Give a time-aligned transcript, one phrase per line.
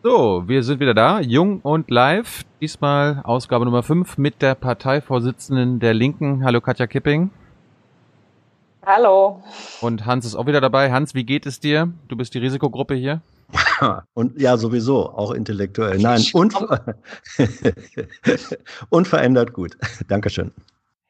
[0.00, 2.44] So, wir sind wieder da, jung und live.
[2.60, 6.44] Diesmal Ausgabe Nummer 5 mit der Parteivorsitzenden der Linken.
[6.44, 7.30] Hallo Katja Kipping.
[8.86, 9.42] Hallo.
[9.80, 10.92] Und Hans ist auch wieder dabei.
[10.92, 11.92] Hans, wie geht es dir?
[12.06, 13.22] Du bist die Risikogruppe hier.
[14.14, 15.98] Und ja, sowieso, auch intellektuell.
[15.98, 16.94] Nein, unver
[18.90, 19.76] unverändert gut.
[20.06, 20.52] Dankeschön.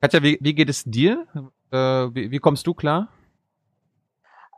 [0.00, 1.26] Katja, wie, wie geht es dir?
[1.70, 3.08] Äh, wie, wie kommst du klar?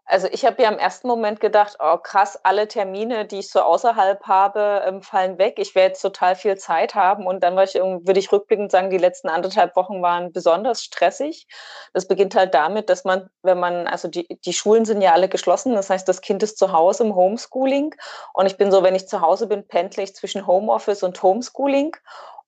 [0.05, 3.61] Also ich habe ja im ersten Moment gedacht, oh krass, alle Termine, die ich so
[3.61, 5.55] außerhalb habe, ähm, fallen weg.
[5.57, 7.27] Ich werde jetzt total viel Zeit haben.
[7.27, 11.47] Und dann ich, würde ich rückblickend sagen, die letzten anderthalb Wochen waren besonders stressig.
[11.93, 15.29] Das beginnt halt damit, dass man, wenn man, also die, die Schulen sind ja alle
[15.29, 15.75] geschlossen.
[15.75, 17.95] Das heißt, das Kind ist zu Hause im Homeschooling.
[18.35, 21.97] Und ich bin so, wenn ich zu Hause bin, pendle ich zwischen Homeoffice und Homeschooling.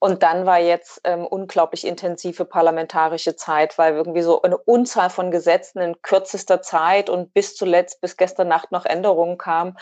[0.05, 5.31] Und dann war jetzt ähm, unglaublich intensive parlamentarische Zeit, weil irgendwie so eine Unzahl von
[5.31, 9.79] Gesetzen in kürzester Zeit und bis zuletzt, bis gestern Nacht noch Änderungen kamen.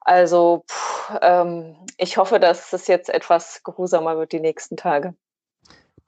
[0.00, 5.14] Also pff, ähm, ich hoffe, dass es jetzt etwas geruhsamer wird die nächsten Tage.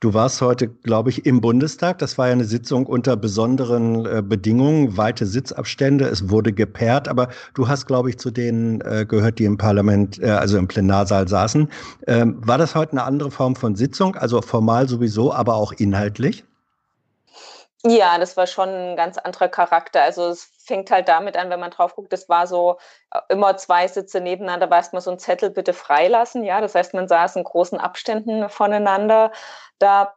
[0.04, 1.96] Du warst heute, glaube ich, im Bundestag.
[1.96, 6.04] Das war ja eine Sitzung unter besonderen äh, Bedingungen, weite Sitzabstände.
[6.04, 10.22] Es wurde gepaart, aber du hast, glaube ich, zu denen äh, gehört, die im Parlament,
[10.22, 11.70] äh, also im Plenarsaal saßen.
[12.06, 14.14] Ähm, war das heute eine andere Form von Sitzung?
[14.14, 16.44] Also formal sowieso, aber auch inhaltlich?
[17.86, 20.02] Ja, das war schon ein ganz anderer Charakter.
[20.02, 22.78] Also es fängt halt damit an, wenn man drauf guckt, das war so
[23.10, 26.62] äh, immer zwei Sitze nebeneinander, war erstmal so ein Zettel bitte freilassen, ja.
[26.62, 29.32] Das heißt, man saß in großen Abständen voneinander
[29.78, 30.14] da.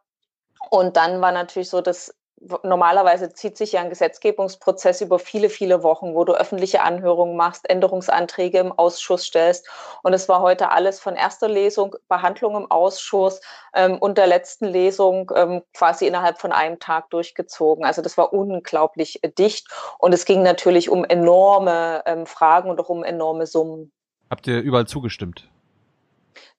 [0.70, 2.14] Und dann war natürlich so, dass
[2.62, 7.68] normalerweise zieht sich ja ein Gesetzgebungsprozess über viele, viele Wochen, wo du öffentliche Anhörungen machst,
[7.68, 9.68] Änderungsanträge im Ausschuss stellst.
[10.02, 13.40] Und es war heute alles von erster Lesung, Behandlung im Ausschuss
[13.74, 17.84] ähm, und der letzten Lesung ähm, quasi innerhalb von einem Tag durchgezogen.
[17.84, 19.68] Also das war unglaublich äh, dicht.
[19.98, 23.92] Und es ging natürlich um enorme ähm, Fragen und auch um enorme Summen.
[24.30, 25.48] Habt ihr überall zugestimmt?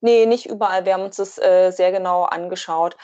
[0.02, 0.86] Nee, nicht überall.
[0.86, 2.96] Wir haben uns das äh, sehr genau angeschaut.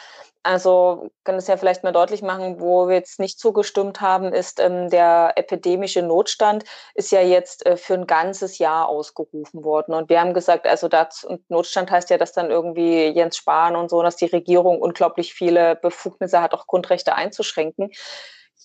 [0.45, 4.59] Also kann es ja vielleicht mal deutlich machen, wo wir jetzt nicht zugestimmt haben, ist
[4.59, 9.95] ähm, der epidemische Notstand ist ja jetzt äh, für ein ganzes Jahr ausgerufen worden.
[9.95, 13.89] Und wir haben gesagt, also das Notstand heißt ja, dass dann irgendwie Jens Spahn und
[13.89, 17.89] so, dass die Regierung unglaublich viele Befugnisse hat, auch Grundrechte einzuschränken.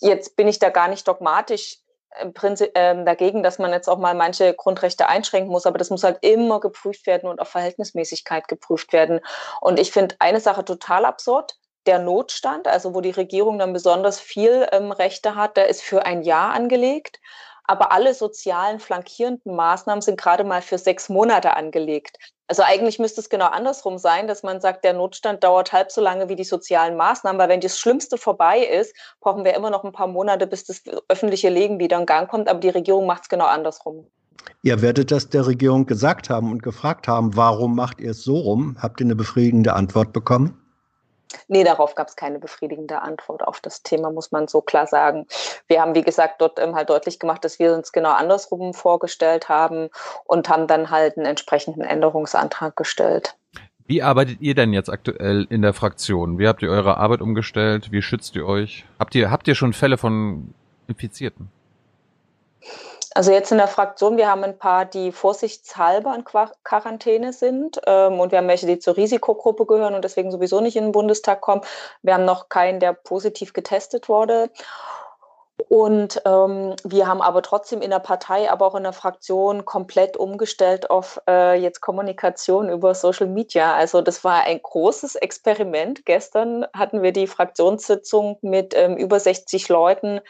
[0.01, 1.79] Jetzt bin ich da gar nicht dogmatisch
[2.11, 6.19] äh, dagegen, dass man jetzt auch mal manche Grundrechte einschränken muss, aber das muss halt
[6.21, 9.21] immer geprüft werden und auf Verhältnismäßigkeit geprüft werden.
[9.63, 14.21] Und ich finde eine Sache total absurd der Notstand, also wo die Regierung dann besonders
[14.21, 17.21] viel ähm, Rechte hat, der ist für ein Jahr angelegt.
[17.65, 22.19] Aber alle sozialen flankierenden Maßnahmen sind gerade mal für sechs Monate angelegt.
[22.49, 26.01] Also eigentlich müsste es genau andersrum sein, dass man sagt, der Notstand dauert halb so
[26.01, 29.85] lange wie die sozialen Maßnahmen, weil wenn das Schlimmste vorbei ist, brauchen wir immer noch
[29.85, 32.49] ein paar Monate, bis das öffentliche Leben wieder in Gang kommt.
[32.49, 34.09] Aber die Regierung macht es genau andersrum.
[34.63, 38.37] Ihr werdet das der Regierung gesagt haben und gefragt haben, warum macht ihr es so
[38.37, 38.77] rum?
[38.81, 40.60] Habt ihr eine befriedigende Antwort bekommen?
[41.49, 45.27] Nee, darauf gab es keine befriedigende Antwort auf das Thema, muss man so klar sagen.
[45.69, 49.49] Wir haben, wie gesagt, dort ähm, halt deutlich gemacht, dass wir uns genau andersrum vorgestellt
[49.49, 49.91] haben
[50.25, 53.37] und haben dann halt einen entsprechenden Änderungsantrag gestellt.
[53.87, 56.39] Wie arbeitet ihr denn jetzt aktuell in der Fraktion?
[56.39, 57.91] Wie habt ihr eure Arbeit umgestellt?
[57.91, 58.85] Wie schützt ihr euch?
[59.01, 60.55] Habt ihr, habt ihr schon Fälle von
[60.87, 61.51] Infizierten?
[63.15, 68.21] Also jetzt in der Fraktion, wir haben ein paar, die vorsichtshalber in Quarantäne sind ähm,
[68.21, 71.41] und wir haben welche, die zur Risikogruppe gehören und deswegen sowieso nicht in den Bundestag
[71.41, 71.63] kommen.
[72.03, 74.51] Wir haben noch keinen, der positiv getestet wurde.
[75.69, 80.17] Und ähm, wir haben aber trotzdem in der Partei, aber auch in der Fraktion komplett
[80.17, 83.75] umgestellt auf äh, jetzt Kommunikation über Social Media.
[83.75, 86.07] Also das war ein großes Experiment.
[86.07, 90.21] Gestern hatten wir die Fraktionssitzung mit ähm, über 60 Leuten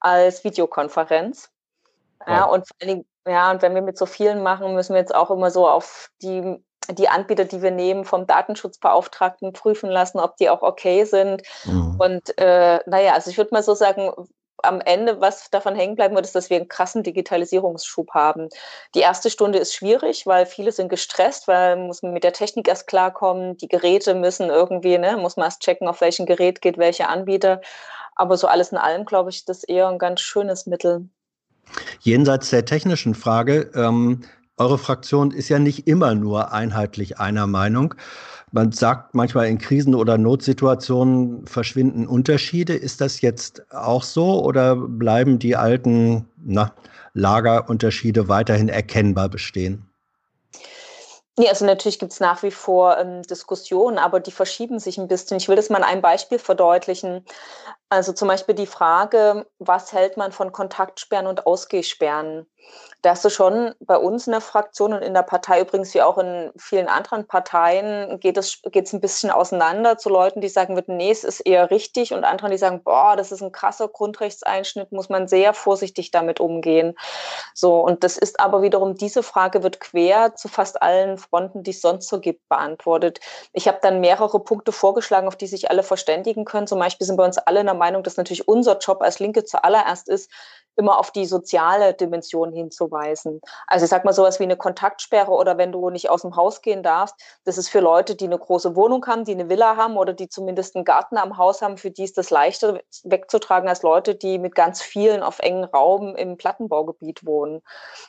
[0.00, 1.50] als Videokonferenz.
[2.28, 5.00] Ja, und vor allen Dingen, ja, und wenn wir mit so vielen machen, müssen wir
[5.00, 10.18] jetzt auch immer so auf die, die Anbieter, die wir nehmen, vom Datenschutzbeauftragten prüfen lassen,
[10.18, 11.42] ob die auch okay sind.
[11.64, 11.96] Mhm.
[11.98, 14.12] Und äh, naja, also ich würde mal so sagen,
[14.62, 18.48] am Ende, was davon hängen bleiben wird, ist, dass wir einen krassen Digitalisierungsschub haben.
[18.94, 22.68] Die erste Stunde ist schwierig, weil viele sind gestresst, weil muss man mit der Technik
[22.68, 23.56] erst klarkommen.
[23.56, 27.60] Die Geräte müssen irgendwie, ne, muss man erst checken, auf welchem Gerät geht welcher Anbieter.
[28.16, 31.08] Aber so alles in allem, glaube ich, das ist eher ein ganz schönes Mittel.
[32.00, 34.22] Jenseits der technischen Frage, ähm,
[34.58, 37.94] Eure Fraktion ist ja nicht immer nur einheitlich einer Meinung.
[38.50, 42.74] Man sagt manchmal in Krisen oder Notsituationen verschwinden Unterschiede.
[42.74, 46.72] Ist das jetzt auch so oder bleiben die alten na,
[47.14, 49.84] Lagerunterschiede weiterhin erkennbar bestehen?
[51.38, 55.06] Ja, also natürlich gibt es nach wie vor ähm, Diskussionen, aber die verschieben sich ein
[55.06, 55.36] bisschen.
[55.36, 57.24] Ich will das mal einem Beispiel verdeutlichen.
[57.90, 62.46] Also zum Beispiel die Frage, was hält man von Kontaktsperren und Ausgehsperren?
[63.02, 66.02] Da hast du schon bei uns in der Fraktion und in der Partei übrigens wie
[66.02, 70.82] auch in vielen anderen Parteien geht es geht's ein bisschen auseinander zu Leuten, die sagen
[70.88, 74.90] nee, es ist eher richtig und anderen, die sagen, boah, das ist ein krasser Grundrechtseinschnitt,
[74.90, 76.94] muss man sehr vorsichtig damit umgehen.
[77.54, 81.70] So und das ist aber wiederum diese Frage wird quer zu fast allen Fronten, die
[81.70, 83.20] es sonst so gibt, beantwortet.
[83.52, 86.66] Ich habe dann mehrere Punkte vorgeschlagen, auf die sich alle verständigen können.
[86.66, 89.44] Zum Beispiel sind wir uns alle in der Meinung, dass natürlich unser Job als Linke
[89.44, 90.30] zuallererst ist,
[90.78, 93.40] immer auf die soziale Dimension hinzuweisen.
[93.66, 96.62] Also ich sag mal sowas wie eine Kontaktsperre oder wenn du nicht aus dem Haus
[96.62, 99.96] gehen darfst, das ist für Leute, die eine große Wohnung haben, die eine Villa haben
[99.96, 103.82] oder die zumindest einen Garten am Haus haben, für die ist das leichter wegzutragen als
[103.82, 107.60] Leute, die mit ganz vielen auf engen Raum im Plattenbaugebiet wohnen.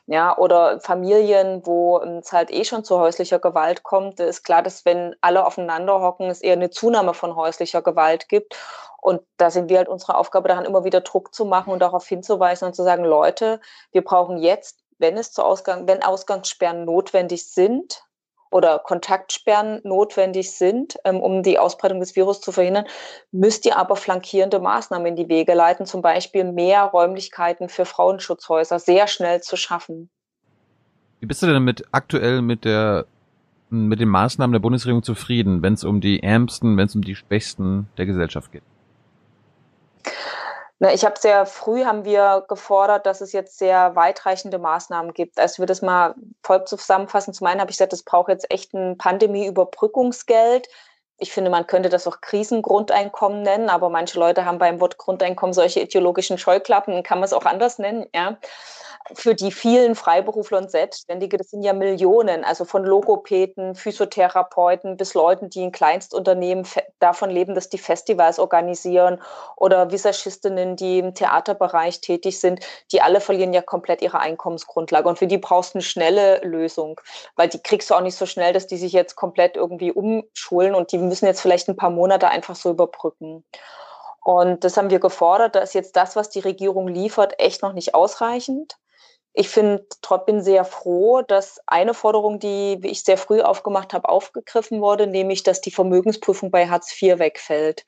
[0.06, 4.86] Ja, oder Familien, wo es halt eh schon zu häuslicher Gewalt kommt, ist klar, dass
[4.86, 8.56] wenn alle aufeinander hocken, es eher eine Zunahme von häuslicher Gewalt gibt.
[9.02, 12.08] Und da sind wir halt unsere Aufgabe daran, immer wieder Druck zu machen und darauf
[12.08, 13.60] hinzuweisen und zu sagen, Leute,
[13.92, 18.04] wir brauchen jetzt, wenn es zu Ausgang, wenn Ausgangssperren notwendig sind
[18.52, 22.86] oder Kontaktsperren notwendig sind, ähm, um die Ausbreitung des Virus zu verhindern,
[23.32, 28.80] müsst ihr aber flankierende Maßnahmen in die Wege leiten, zum Beispiel mehr Räumlichkeiten für Frauenschutzhäuser
[28.80, 30.10] sehr schnell zu schaffen.
[31.20, 33.06] Wie bist du denn mit aktuell mit der
[33.72, 37.16] mit den Maßnahmen der Bundesregierung zufrieden, wenn es um die Ärmsten, wenn es um die
[37.16, 38.64] Schwächsten der Gesellschaft geht?
[40.82, 45.38] Na, ich habe sehr früh haben wir gefordert, dass es jetzt sehr weitreichende Maßnahmen gibt.
[45.38, 47.34] Also wir das mal voll zusammenfassen.
[47.34, 50.70] Zum einen habe ich gesagt, es braucht jetzt echt ein Pandemieüberbrückungsgeld.
[51.20, 55.54] Ich finde, man könnte das auch Krisengrundeinkommen nennen, aber manche Leute haben beim Wort Grundeinkommen
[55.54, 58.38] solche ideologischen Scheuklappen, kann man es auch anders nennen, ja
[59.14, 65.14] für die vielen Freiberufler und Selbstständige, das sind ja Millionen, also von Logopäden, Physiotherapeuten bis
[65.14, 66.66] Leuten, die in Kleinstunternehmen
[67.00, 69.22] davon leben, dass die Festivals organisieren
[69.56, 72.60] oder Visagistinnen, die im Theaterbereich tätig sind,
[72.92, 75.08] die alle verlieren ja komplett ihre Einkommensgrundlage.
[75.10, 77.02] Und für die brauchst du eine schnelle Lösung,
[77.36, 80.76] weil die kriegst du auch nicht so schnell, dass die sich jetzt komplett irgendwie umschulen
[80.76, 83.44] und die müssen jetzt vielleicht ein paar Monate einfach so überbrücken.
[84.24, 85.56] Und das haben wir gefordert.
[85.56, 88.76] Da ist jetzt das, was die Regierung liefert, echt noch nicht ausreichend.
[89.34, 89.86] Ich finde,
[90.26, 95.44] bin sehr froh, dass eine Forderung, die ich sehr früh aufgemacht habe, aufgegriffen wurde, nämlich,
[95.44, 97.86] dass die Vermögensprüfung bei Hartz IV wegfällt.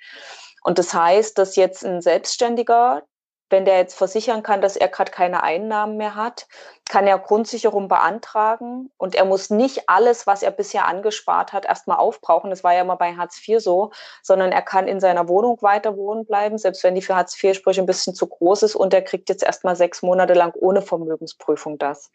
[0.63, 3.03] Und das heißt, dass jetzt ein Selbstständiger,
[3.51, 6.47] wenn der jetzt versichern kann, dass er gerade keine Einnahmen mehr hat,
[6.89, 11.97] kann er Grundsicherung beantragen und er muss nicht alles, was er bisher angespart hat, erstmal
[11.97, 12.49] aufbrauchen.
[12.49, 15.95] Das war ja immer bei Hartz IV so, sondern er kann in seiner Wohnung weiter
[15.95, 19.01] wohnen bleiben, selbst wenn die für Hartz IV-Sprüche ein bisschen zu groß ist und er
[19.01, 22.11] kriegt jetzt erstmal sechs Monate lang ohne Vermögensprüfung das.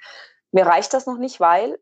[0.53, 1.79] Mir reicht das noch nicht, weil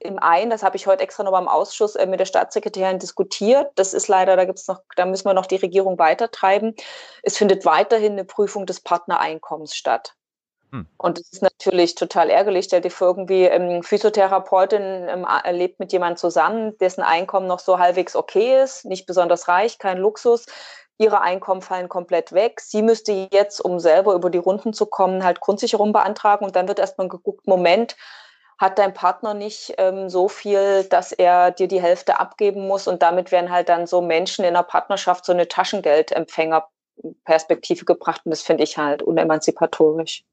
[0.00, 3.70] im einen, das habe ich heute extra noch beim Ausschuss äh, mit der Staatssekretärin diskutiert.
[3.76, 6.74] Das ist leider, da gibt's noch, da müssen wir noch die Regierung weitertreiben.
[7.22, 10.14] Es findet weiterhin eine Prüfung des Partnereinkommens statt.
[10.72, 10.86] Hm.
[10.96, 12.68] Und das ist natürlich total ärgerlich.
[12.68, 18.16] Dir vor, irgendwie ähm, Physiotherapeutin ähm, lebt mit jemandem zusammen, dessen Einkommen noch so halbwegs
[18.16, 20.46] okay ist, nicht besonders reich, kein Luxus.
[20.98, 22.60] Ihre Einkommen fallen komplett weg.
[22.60, 26.68] Sie müsste jetzt, um selber über die Runden zu kommen, halt Grundsicherung beantragen und dann
[26.68, 27.96] wird erstmal geguckt, Moment,
[28.60, 33.00] hat dein Partner nicht ähm, so viel, dass er dir die Hälfte abgeben muss und
[33.00, 38.42] damit werden halt dann so Menschen in der Partnerschaft so eine Taschengeldempfängerperspektive gebracht und das
[38.42, 40.24] finde ich halt unemanzipatorisch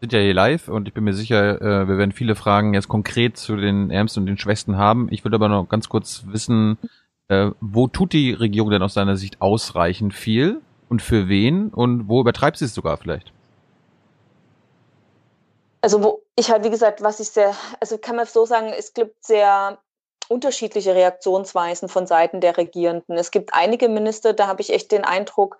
[0.00, 2.88] sind ja hier live und ich bin mir sicher, äh, wir werden viele Fragen jetzt
[2.88, 5.08] konkret zu den Ärmsten und den Schwächsten haben.
[5.10, 6.76] Ich würde aber noch ganz kurz wissen,
[7.28, 12.06] äh, wo tut die Regierung denn aus deiner Sicht ausreichend viel und für wen und
[12.06, 13.33] wo übertreibt sie es sogar vielleicht?
[15.84, 18.94] Also wo ich halt, wie gesagt, was ich sehr, also kann man so sagen, es
[18.94, 19.76] gibt sehr
[20.30, 23.18] unterschiedliche Reaktionsweisen von Seiten der Regierenden.
[23.18, 25.58] Es gibt einige Minister, da habe ich echt den Eindruck,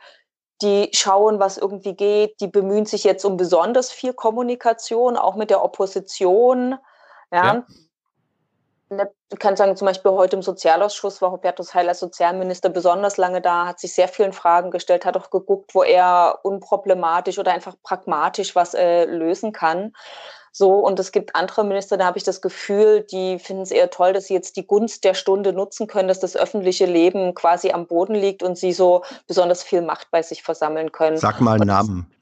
[0.62, 5.50] die schauen, was irgendwie geht, die bemühen sich jetzt um besonders viel Kommunikation, auch mit
[5.50, 6.78] der Opposition.
[7.30, 7.66] Ja.
[8.90, 9.06] ja.
[9.34, 13.40] Ich kann sagen, zum Beispiel heute im Sozialausschuss war Hubertus Heil als Sozialminister besonders lange
[13.40, 17.74] da, hat sich sehr vielen Fragen gestellt, hat auch geguckt, wo er unproblematisch oder einfach
[17.82, 19.92] pragmatisch was äh, lösen kann.
[20.52, 23.90] So, und es gibt andere Minister, da habe ich das Gefühl, die finden es eher
[23.90, 27.72] toll, dass sie jetzt die Gunst der Stunde nutzen können, dass das öffentliche Leben quasi
[27.72, 31.16] am Boden liegt und sie so besonders viel Macht bei sich versammeln können.
[31.16, 32.14] Sag mal einen Namen.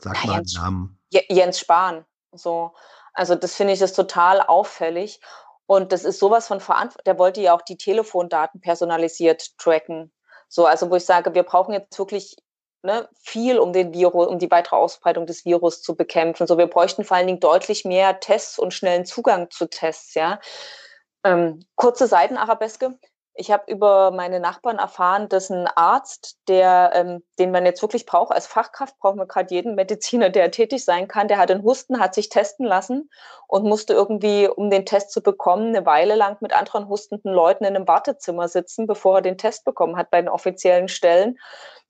[0.00, 0.98] Sag mal einen Namen.
[1.28, 2.06] Jens Spahn.
[2.32, 2.72] So.
[3.12, 5.20] Also das finde ich ist total auffällig.
[5.66, 7.04] Und das ist sowas von Verantwortung.
[7.06, 10.12] Der wollte ja auch die Telefondaten personalisiert tracken.
[10.48, 12.36] So, also wo ich sage, wir brauchen jetzt wirklich
[12.82, 16.46] ne, viel, um den Virus, um die weitere Ausbreitung des Virus zu bekämpfen.
[16.46, 20.40] So, wir bräuchten vor allen Dingen deutlich mehr Tests und schnellen Zugang zu Tests, ja.
[21.24, 22.96] Ähm, kurze Seitenarabeske.
[23.38, 28.06] Ich habe über meine Nachbarn erfahren, dass ein Arzt, der, ähm, den man jetzt wirklich
[28.06, 31.62] braucht als Fachkraft, brauchen wir gerade jeden Mediziner, der tätig sein kann, der hat einen
[31.62, 33.10] Husten, hat sich testen lassen
[33.46, 37.64] und musste irgendwie, um den Test zu bekommen, eine Weile lang mit anderen hustenden Leuten
[37.64, 41.38] in einem Wartezimmer sitzen, bevor er den Test bekommen hat bei den offiziellen Stellen.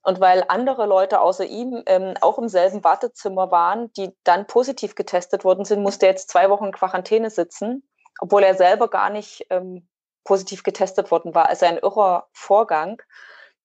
[0.03, 4.95] Und weil andere Leute außer ihm ähm, auch im selben Wartezimmer waren, die dann positiv
[4.95, 7.87] getestet worden sind, musste er jetzt zwei Wochen in Quarantäne sitzen,
[8.19, 9.87] obwohl er selber gar nicht ähm,
[10.27, 11.47] positiv getestet worden war.
[11.47, 13.01] Also ein irrer Vorgang.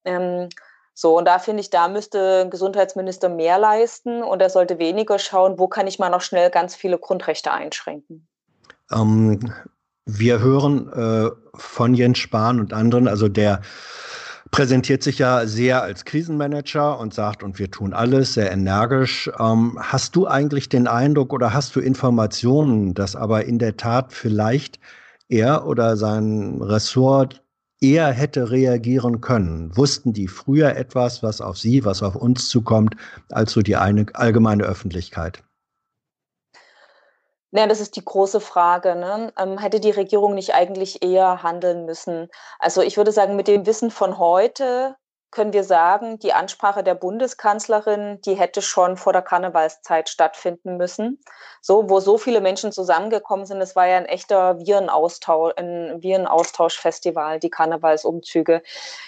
[0.04, 0.48] Ähm,
[0.94, 5.18] so, und da finde ich, da müsste ein Gesundheitsminister mehr leisten und er sollte weniger
[5.18, 8.28] schauen, wo kann ich mal noch schnell ganz viele Grundrechte einschränken.
[8.92, 9.52] Ähm,
[10.06, 13.62] wir hören äh, von Jens Spahn und anderen, also der
[14.50, 19.30] präsentiert sich ja sehr als Krisenmanager und sagt, und wir tun alles sehr energisch.
[19.40, 24.12] Ähm, hast du eigentlich den Eindruck oder hast du Informationen, dass aber in der Tat
[24.12, 24.78] vielleicht
[25.28, 27.42] er oder sein Ressort
[27.80, 29.76] eher hätte reagieren können?
[29.76, 32.94] Wussten die früher etwas, was auf sie, was auf uns zukommt,
[33.30, 35.42] als so die eine, allgemeine Öffentlichkeit?
[37.54, 38.96] Ja, das ist die große Frage.
[38.96, 39.30] Ne?
[39.38, 42.28] Ähm, hätte die Regierung nicht eigentlich eher handeln müssen?
[42.58, 44.96] Also ich würde sagen, mit dem Wissen von heute
[45.32, 51.18] können wir sagen, die Ansprache der Bundeskanzlerin, die hätte schon vor der Karnevalszeit stattfinden müssen.
[51.62, 57.40] So, wo so viele Menschen zusammengekommen sind, es war ja ein echter Virenaustausch, ein Virenaustauschfestival,
[57.40, 58.62] die Karnevalsumzüge.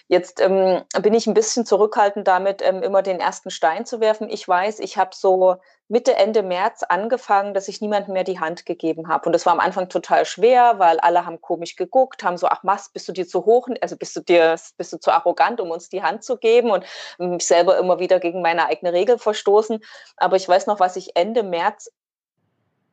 [0.09, 4.29] Jetzt ähm, bin ich ein bisschen zurückhaltend damit, ähm, immer den ersten Stein zu werfen.
[4.31, 5.57] Ich weiß, ich habe so
[5.89, 9.27] Mitte, Ende März angefangen, dass ich niemandem mehr die Hand gegeben habe.
[9.27, 12.63] Und das war am Anfang total schwer, weil alle haben komisch geguckt, haben so, ach
[12.63, 15.71] Mast, bist du dir zu hoch, also bist du dir, bist du zu arrogant, um
[15.71, 16.87] uns die Hand zu geben und
[17.19, 19.81] mich selber immer wieder gegen meine eigene Regel verstoßen.
[20.17, 21.91] Aber ich weiß noch, was ich Ende März,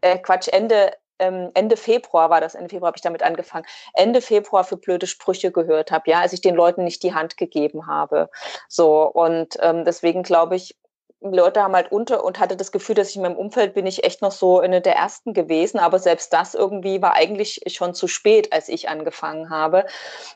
[0.01, 4.21] äh, Quatsch, Ende ähm, Ende Februar war das, Ende Februar habe ich damit angefangen, Ende
[4.21, 7.87] Februar für blöde Sprüche gehört habe, ja, als ich den Leuten nicht die Hand gegeben
[7.87, 8.29] habe.
[8.67, 10.75] So, und ähm, deswegen glaube ich,
[11.21, 14.03] Leute haben halt unter und hatte das Gefühl, dass ich in meinem Umfeld bin ich
[14.03, 18.07] echt noch so eine der ersten gewesen, aber selbst das irgendwie war eigentlich schon zu
[18.07, 19.85] spät, als ich angefangen habe.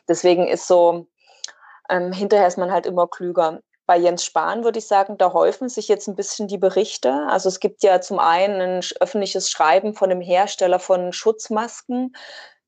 [0.08, 1.08] Deswegen ist so,
[1.90, 3.60] ähm, hinterher ist man halt immer klüger.
[3.86, 7.12] Bei Jens Spahn würde ich sagen, da häufen sich jetzt ein bisschen die Berichte.
[7.28, 12.16] Also es gibt ja zum einen ein öffentliches Schreiben von dem Hersteller von Schutzmasken,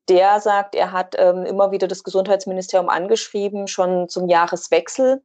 [0.08, 5.22] der sagt, er hat ähm, immer wieder das Gesundheitsministerium angeschrieben, schon zum Jahreswechsel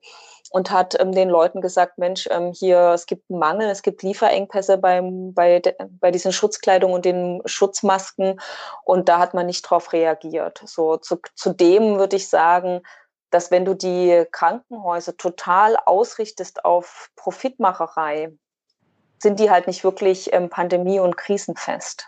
[0.52, 4.04] und hat ähm, den Leuten gesagt, Mensch, ähm, hier, es gibt einen Mangel, es gibt
[4.04, 8.40] Lieferengpässe beim, bei, de, bei diesen Schutzkleidung und den Schutzmasken
[8.84, 10.62] und da hat man nicht drauf reagiert.
[10.66, 12.82] So, zu, zudem würde ich sagen,
[13.32, 18.32] dass wenn du die Krankenhäuser total ausrichtest auf Profitmacherei,
[19.20, 22.06] sind die halt nicht wirklich ähm, pandemie- und krisenfest.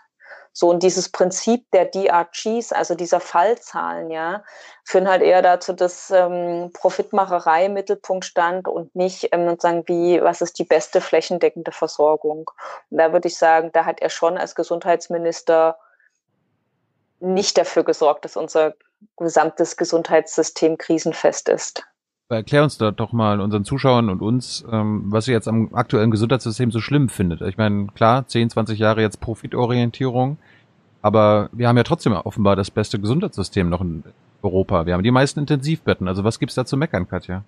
[0.58, 4.42] So, und dieses Prinzip der DRGs, also dieser Fallzahlen, ja,
[4.86, 10.22] führen halt eher dazu, dass ähm, Profitmacherei im Mittelpunkt stand und nicht ähm, sozusagen wie,
[10.22, 12.50] was ist die beste flächendeckende Versorgung.
[12.90, 15.78] Und da würde ich sagen, da hat er schon als Gesundheitsminister
[17.20, 18.76] nicht dafür gesorgt, dass unser
[19.18, 21.84] gesamtes Gesundheitssystem krisenfest ist.
[22.28, 26.10] Erklär uns da doch mal unseren Zuschauern und uns, ähm, was ihr jetzt am aktuellen
[26.10, 27.42] Gesundheitssystem so schlimm findet.
[27.42, 30.38] Ich meine, klar, 10, 20 Jahre jetzt Profitorientierung,
[31.04, 34.04] aber wir haben ja trotzdem offenbar das beste Gesundheitssystem noch in
[34.42, 34.88] Europa.
[34.88, 36.08] Wir haben die meisten Intensivbetten.
[36.08, 37.44] Also was gibt's da zu meckern, Katja?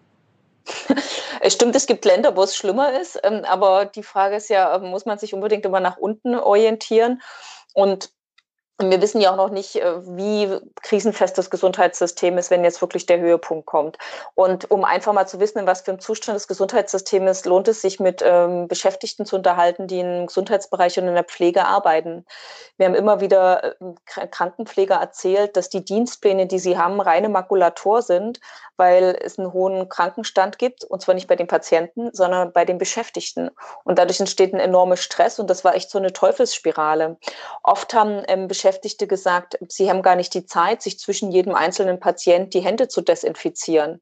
[1.41, 4.77] Es stimmt, es gibt Länder, wo es schlimmer ist, ähm, aber die Frage ist ja,
[4.77, 7.19] muss man sich unbedingt immer nach unten orientieren?
[7.74, 8.12] Und
[8.79, 12.79] und wir wissen ja auch noch nicht, äh, wie krisenfest das Gesundheitssystem ist, wenn jetzt
[12.79, 13.98] wirklich der Höhepunkt kommt.
[14.36, 17.67] Und um einfach mal zu wissen, in was für einem Zustand das Gesundheitssystem ist, lohnt
[17.67, 22.24] es sich mit ähm, Beschäftigten zu unterhalten, die im Gesundheitsbereich und in der Pflege arbeiten.
[22.77, 28.03] Wir haben immer wieder äh, Krankenpfleger erzählt, dass die Dienstpläne, die sie haben, reine Makulator
[28.03, 28.39] sind,
[28.75, 32.77] weil es einen hohen Krankenstand gibt, und zwar nicht bei den Patienten, sondern bei den
[32.77, 33.50] Beschäftigten.
[33.84, 37.17] Und dadurch entsteht ein enormer Stress und das war echt so eine Teufelsspirale.
[37.63, 38.67] Oft haben ähm, Beschäftigte
[39.08, 43.02] gesagt, sie haben gar nicht die Zeit, sich zwischen jedem einzelnen Patient die Hände zu
[43.02, 44.02] desinfizieren.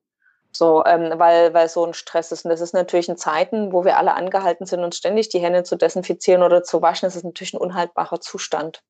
[0.51, 2.45] So, ähm, weil, weil so ein Stress ist.
[2.45, 5.63] Und das ist natürlich in Zeiten, wo wir alle angehalten sind, uns ständig die Hände
[5.63, 8.81] zu desinfizieren oder zu waschen, das ist natürlich ein unhaltbarer Zustand.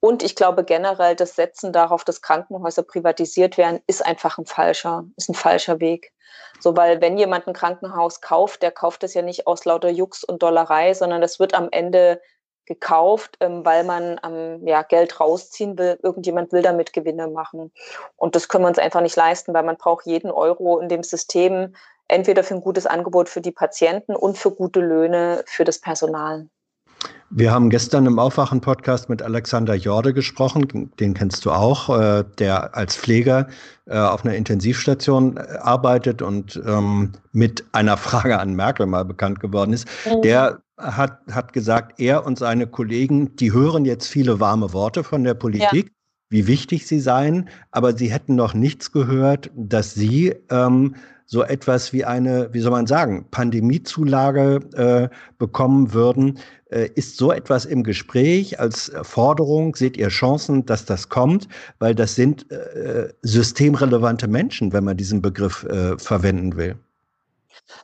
[0.00, 5.04] Und ich glaube generell, das Setzen darauf, dass Krankenhäuser privatisiert werden, ist einfach ein falscher,
[5.16, 6.12] ist ein falscher Weg.
[6.60, 10.24] So, weil wenn jemand ein Krankenhaus kauft, der kauft es ja nicht aus lauter Jux
[10.24, 12.20] und Dollerei, sondern das wird am Ende
[12.66, 15.98] gekauft, ähm, weil man ähm, ja, Geld rausziehen will.
[16.02, 17.72] Irgendjemand will damit Gewinne machen.
[18.16, 21.02] Und das können wir uns einfach nicht leisten, weil man braucht jeden Euro in dem
[21.02, 21.74] System
[22.08, 26.48] entweder für ein gutes Angebot für die Patienten und für gute Löhne für das Personal.
[27.30, 32.76] Wir haben gestern im Aufwachen-Podcast mit Alexander Jorde gesprochen, den kennst du auch, äh, der
[32.76, 33.48] als Pfleger
[33.86, 39.40] äh, auf einer Intensivstation äh, arbeitet und ähm, mit einer Frage an Merkel mal bekannt
[39.40, 39.88] geworden ist.
[40.06, 40.22] Mhm.
[40.22, 45.24] Der hat, hat gesagt, er und seine Kollegen, die hören jetzt viele warme Worte von
[45.24, 45.86] der Politik.
[45.86, 45.94] Ja
[46.30, 51.92] wie wichtig sie seien, aber sie hätten noch nichts gehört, dass sie ähm, so etwas
[51.92, 56.38] wie eine, wie soll man sagen, Pandemiezulage äh, bekommen würden.
[56.70, 59.74] Äh, ist so etwas im Gespräch als Forderung?
[59.74, 61.48] Seht ihr Chancen, dass das kommt?
[61.78, 66.76] Weil das sind äh, systemrelevante Menschen, wenn man diesen Begriff äh, verwenden will.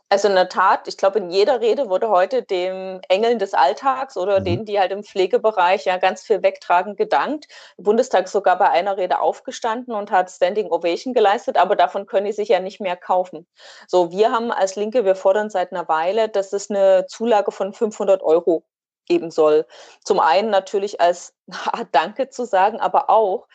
[0.09, 4.17] Also in der Tat, ich glaube, in jeder Rede wurde heute dem Engeln des Alltags
[4.17, 4.45] oder mhm.
[4.45, 7.47] denen, die halt im Pflegebereich ja ganz viel wegtragen, gedankt.
[7.79, 12.07] Der Bundestag ist sogar bei einer Rede aufgestanden und hat Standing Ovation geleistet, aber davon
[12.07, 13.47] können die sich ja nicht mehr kaufen.
[13.87, 17.73] So, wir haben als Linke, wir fordern seit einer Weile, dass es eine Zulage von
[17.73, 18.65] 500 Euro
[19.07, 19.67] geben soll.
[20.05, 21.35] Zum einen natürlich als
[21.93, 23.47] Danke zu sagen, aber auch,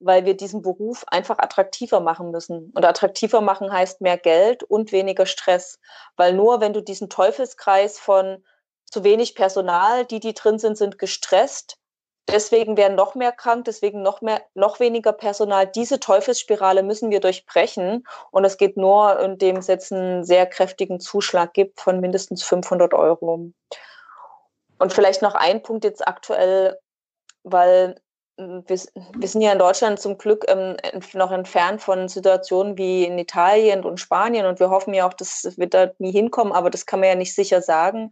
[0.00, 2.72] weil wir diesen Beruf einfach attraktiver machen müssen.
[2.74, 5.78] Und attraktiver machen heißt mehr Geld und weniger Stress.
[6.16, 8.44] Weil nur wenn du diesen Teufelskreis von
[8.90, 11.78] zu wenig Personal, die, die drin sind, sind gestresst,
[12.28, 15.66] deswegen werden noch mehr krank, deswegen noch mehr, noch weniger Personal.
[15.66, 18.06] Diese Teufelsspirale müssen wir durchbrechen.
[18.30, 22.94] Und es geht nur, indem es jetzt einen sehr kräftigen Zuschlag gibt von mindestens 500
[22.94, 23.50] Euro.
[24.78, 26.78] Und vielleicht noch ein Punkt jetzt aktuell,
[27.42, 28.00] weil
[28.36, 30.76] wir, wir, sind ja in Deutschland zum Glück ähm,
[31.12, 35.56] noch entfernt von Situationen wie in Italien und Spanien und wir hoffen ja auch, dass
[35.56, 38.10] wir da nie hinkommen, aber das kann man ja nicht sicher sagen.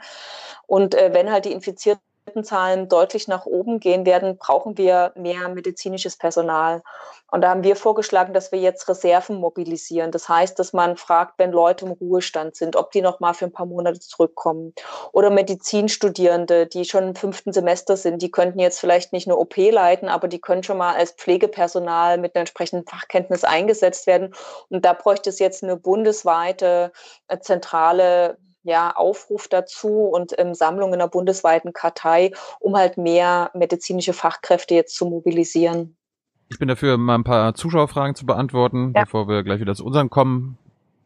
[0.66, 2.02] Und äh, wenn halt die Infizierten
[2.42, 6.82] Zahlen deutlich nach oben gehen werden, brauchen wir mehr medizinisches Personal.
[7.30, 10.12] Und da haben wir vorgeschlagen, dass wir jetzt Reserven mobilisieren.
[10.12, 13.46] Das heißt, dass man fragt, wenn Leute im Ruhestand sind, ob die noch mal für
[13.46, 14.72] ein paar Monate zurückkommen.
[15.12, 19.56] Oder Medizinstudierende, die schon im fünften Semester sind, die könnten jetzt vielleicht nicht eine OP
[19.56, 24.34] leiten, aber die können schon mal als Pflegepersonal mit einer entsprechenden Fachkenntnis eingesetzt werden.
[24.68, 26.92] Und da bräuchte es jetzt eine bundesweite
[27.28, 33.50] äh, zentrale ja, Aufruf dazu und ähm, Sammlung in der bundesweiten Kartei, um halt mehr
[33.54, 35.96] medizinische Fachkräfte jetzt zu mobilisieren.
[36.48, 39.04] Ich bin dafür, mal ein paar Zuschauerfragen zu beantworten, ja.
[39.04, 40.58] bevor wir gleich wieder zu unseren kommen.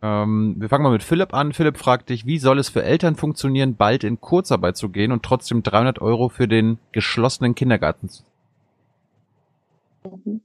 [0.02, 1.52] Ähm, wir fangen mal mit Philipp an.
[1.52, 5.22] Philipp fragt dich, wie soll es für Eltern funktionieren, bald in Kurzarbeit zu gehen und
[5.22, 8.24] trotzdem 300 Euro für den geschlossenen Kindergarten zu
[10.04, 10.42] mhm.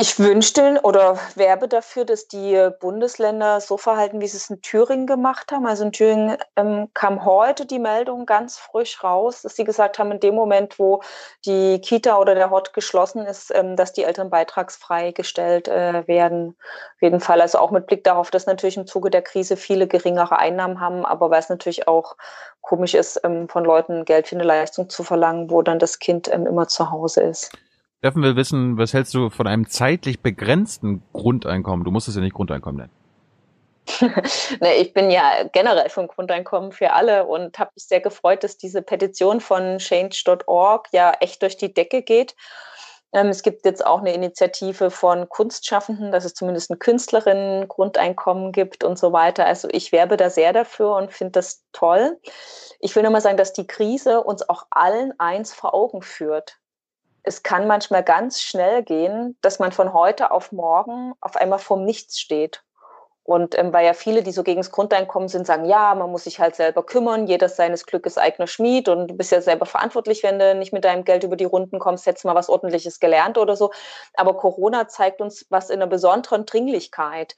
[0.00, 5.06] Ich wünschte oder werbe dafür, dass die Bundesländer so verhalten, wie sie es in Thüringen
[5.06, 5.66] gemacht haben.
[5.66, 10.12] Also in Thüringen ähm, kam heute die Meldung ganz frisch raus, dass sie gesagt haben,
[10.12, 11.02] in dem Moment, wo
[11.44, 16.56] die Kita oder der Hort geschlossen ist, ähm, dass die Eltern beitragsfrei gestellt äh, werden.
[16.96, 17.40] Auf jeden Fall.
[17.40, 21.04] Also auch mit Blick darauf, dass natürlich im Zuge der Krise viele geringere Einnahmen haben,
[21.04, 22.16] aber weil es natürlich auch
[22.62, 26.32] komisch ist, ähm, von Leuten Geld für eine Leistung zu verlangen, wo dann das Kind
[26.32, 27.52] ähm, immer zu Hause ist.
[28.04, 31.86] Steffen will wissen, was hältst du von einem zeitlich begrenzten Grundeinkommen?
[31.86, 32.90] Du musst es ja nicht Grundeinkommen nennen.
[34.60, 38.44] nee, ich bin ja generell für ein Grundeinkommen für alle und habe mich sehr gefreut,
[38.44, 42.36] dass diese Petition von change.org ja echt durch die Decke geht.
[43.14, 48.84] Ähm, es gibt jetzt auch eine Initiative von Kunstschaffenden, dass es zumindest ein Künstlerinnen-Grundeinkommen gibt
[48.84, 49.46] und so weiter.
[49.46, 52.20] Also ich werbe da sehr dafür und finde das toll.
[52.80, 56.58] Ich will nur mal sagen, dass die Krise uns auch allen eins vor Augen führt
[57.24, 61.84] es kann manchmal ganz schnell gehen, dass man von heute auf morgen auf einmal vorm
[61.84, 62.62] Nichts steht.
[63.26, 66.24] Und ähm, weil ja viele, die so gegen das Grundeinkommen sind, sagen, ja, man muss
[66.24, 70.22] sich halt selber kümmern, jeder seines Glückes eigener Schmied und du bist ja selber verantwortlich,
[70.22, 73.38] wenn du nicht mit deinem Geld über die Runden kommst, hättest mal was Ordentliches gelernt
[73.38, 73.72] oder so.
[74.12, 77.34] Aber Corona zeigt uns was in einer besonderen Dringlichkeit.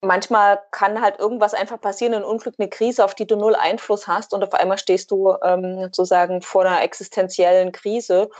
[0.00, 4.06] Manchmal kann halt irgendwas einfach passieren, ein Unglück, eine Krise, auf die du null Einfluss
[4.06, 8.30] hast und auf einmal stehst du ähm, sozusagen vor einer existenziellen Krise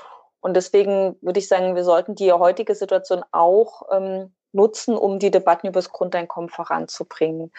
[0.41, 5.31] und deswegen würde ich sagen, wir sollten die heutige Situation auch ähm, nutzen, um die
[5.31, 7.53] Debatten über das Grundeinkommen voranzubringen.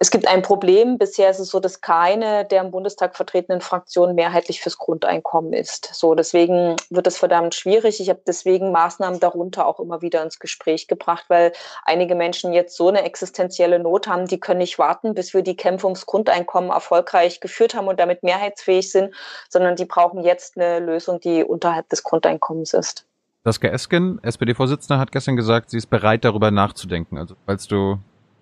[0.00, 0.96] Es gibt ein Problem.
[0.96, 5.92] Bisher ist es so, dass keine der im Bundestag vertretenen Fraktionen mehrheitlich fürs Grundeinkommen ist.
[5.92, 7.98] So, deswegen wird es verdammt schwierig.
[8.00, 11.52] Ich habe deswegen Maßnahmen darunter auch immer wieder ins Gespräch gebracht, weil
[11.84, 15.56] einige Menschen jetzt so eine existenzielle Not haben, die können nicht warten, bis wir die
[15.56, 19.12] Kämpfe ums Grundeinkommen erfolgreich geführt haben und damit mehrheitsfähig sind,
[19.48, 23.04] sondern die brauchen jetzt eine Lösung, die unterhalb des Grundeinkommens ist.
[23.42, 27.18] Saskia Esken, SPD-Vorsitzende, hat gestern gesagt, sie ist bereit, darüber nachzudenken.
[27.18, 27.98] Also, falls du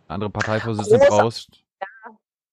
[0.09, 1.49] andere Parteivorsitzende brauchst.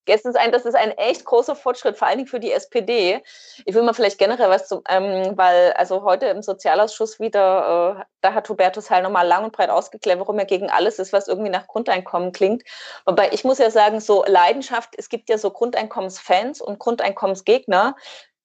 [0.08, 2.52] Ja, es ist ein, das ist ein echt großer Fortschritt, vor allen Dingen für die
[2.52, 3.24] SPD.
[3.66, 8.04] Ich will mal vielleicht generell was zum, ähm, weil also heute im Sozialausschuss wieder, äh,
[8.20, 11.30] da hat Hubertus Heil nochmal lang und breit ausgeklärt, warum er gegen alles ist, was
[11.30, 12.64] irgendwie nach Grundeinkommen klingt.
[13.06, 17.96] Wobei ich muss ja sagen, so Leidenschaft, es gibt ja so Grundeinkommensfans und Grundeinkommensgegner,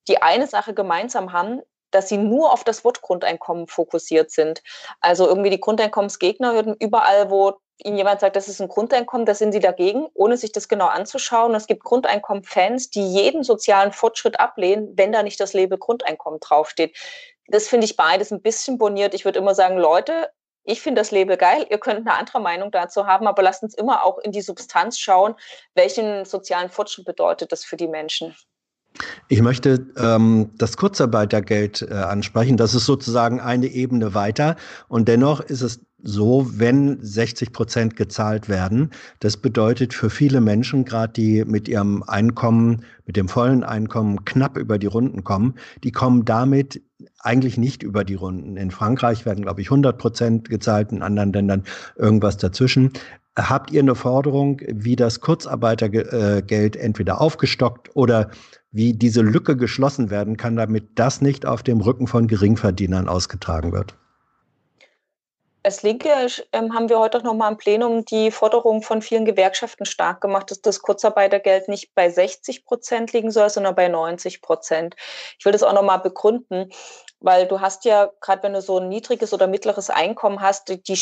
[0.06, 4.62] die eine Sache gemeinsam haben, dass sie nur auf das Wort Grundeinkommen fokussiert sind.
[5.00, 9.34] Also irgendwie die Grundeinkommensgegner würden überall, wo Ihnen jemand sagt, das ist ein Grundeinkommen, da
[9.34, 11.54] sind Sie dagegen, ohne sich das genau anzuschauen.
[11.54, 16.96] Es gibt Grundeinkommen-Fans, die jeden sozialen Fortschritt ablehnen, wenn da nicht das Label Grundeinkommen draufsteht.
[17.46, 19.14] Das finde ich beides ein bisschen boniert.
[19.14, 20.28] Ich würde immer sagen, Leute,
[20.64, 23.74] ich finde das Label geil, ihr könnt eine andere Meinung dazu haben, aber lasst uns
[23.74, 25.34] immer auch in die Substanz schauen,
[25.74, 28.34] welchen sozialen Fortschritt bedeutet das für die Menschen.
[29.28, 32.56] Ich möchte ähm, das Kurzarbeitergeld äh, ansprechen.
[32.56, 34.56] Das ist sozusagen eine Ebene weiter.
[34.88, 38.90] Und dennoch ist es so, wenn 60 Prozent gezahlt werden.
[39.20, 44.56] Das bedeutet für viele Menschen, gerade die mit ihrem Einkommen, mit dem vollen Einkommen knapp
[44.56, 46.82] über die Runden kommen, die kommen damit
[47.20, 48.56] eigentlich nicht über die Runden.
[48.56, 51.64] In Frankreich werden, glaube ich, 100 Prozent gezahlt, in anderen Ländern
[51.96, 52.92] irgendwas dazwischen.
[53.36, 58.30] Habt ihr eine Forderung, wie das Kurzarbeitergeld entweder aufgestockt oder
[58.72, 63.72] wie diese Lücke geschlossen werden kann, damit das nicht auf dem Rücken von Geringverdienern ausgetragen
[63.72, 63.96] wird?
[65.62, 66.08] Als Linke
[66.52, 70.50] ähm, haben wir heute auch nochmal im Plenum die Forderung von vielen Gewerkschaften stark gemacht,
[70.50, 74.94] dass das Kurzarbeitergeld nicht bei 60 Prozent liegen soll, sondern bei 90 Prozent.
[75.38, 76.70] Ich will das auch nochmal begründen
[77.20, 80.80] weil du hast ja, gerade wenn du so ein niedriges oder mittleres Einkommen hast, die,
[80.80, 80.98] die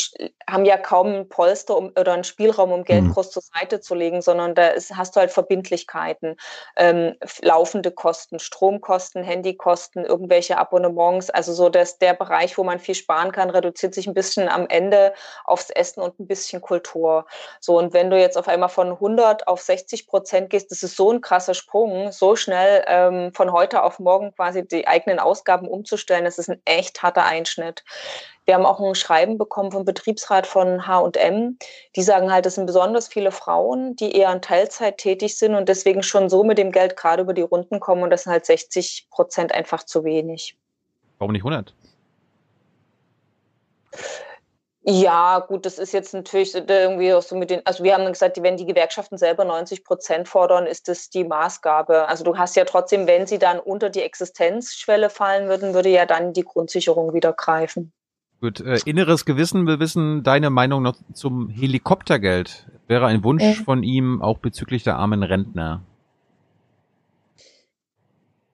[0.49, 3.13] haben ja kaum ein Polster um, oder einen Spielraum, um Geld mhm.
[3.13, 6.35] groß zur Seite zu legen, sondern da ist, hast du halt Verbindlichkeiten,
[6.75, 11.29] ähm, laufende Kosten, Stromkosten, Handykosten, irgendwelche Abonnements.
[11.29, 14.65] Also so, dass der Bereich, wo man viel sparen kann, reduziert sich ein bisschen am
[14.67, 15.13] Ende
[15.45, 17.27] aufs Essen und ein bisschen Kultur.
[17.59, 20.95] So, und wenn du jetzt auf einmal von 100 auf 60 Prozent gehst, das ist
[20.95, 25.67] so ein krasser Sprung, so schnell ähm, von heute auf morgen quasi die eigenen Ausgaben
[25.67, 26.25] umzustellen umzustellen.
[26.25, 27.83] Das ist ein echt harter Einschnitt.
[28.45, 31.57] Wir haben auch ein Schreiben bekommen vom Betriebsrat von H&M.
[31.95, 35.67] Die sagen halt, es sind besonders viele Frauen, die eher in Teilzeit tätig sind und
[35.67, 38.45] deswegen schon so mit dem Geld gerade über die Runden kommen und das sind halt
[38.45, 40.57] 60 Prozent einfach zu wenig.
[41.17, 41.73] Warum nicht 100?
[44.89, 48.41] Ja, gut, das ist jetzt natürlich irgendwie auch so mit den, also wir haben gesagt,
[48.41, 52.07] wenn die Gewerkschaften selber 90 Prozent fordern, ist das die Maßgabe.
[52.07, 56.05] Also du hast ja trotzdem, wenn sie dann unter die Existenzschwelle fallen würden, würde ja
[56.05, 57.91] dann die Grundsicherung wieder greifen.
[58.39, 62.67] Gut, äh, inneres Gewissen will wissen, deine Meinung noch zum Helikoptergeld.
[62.87, 63.53] Wäre ein Wunsch äh.
[63.55, 65.81] von ihm auch bezüglich der armen Rentner?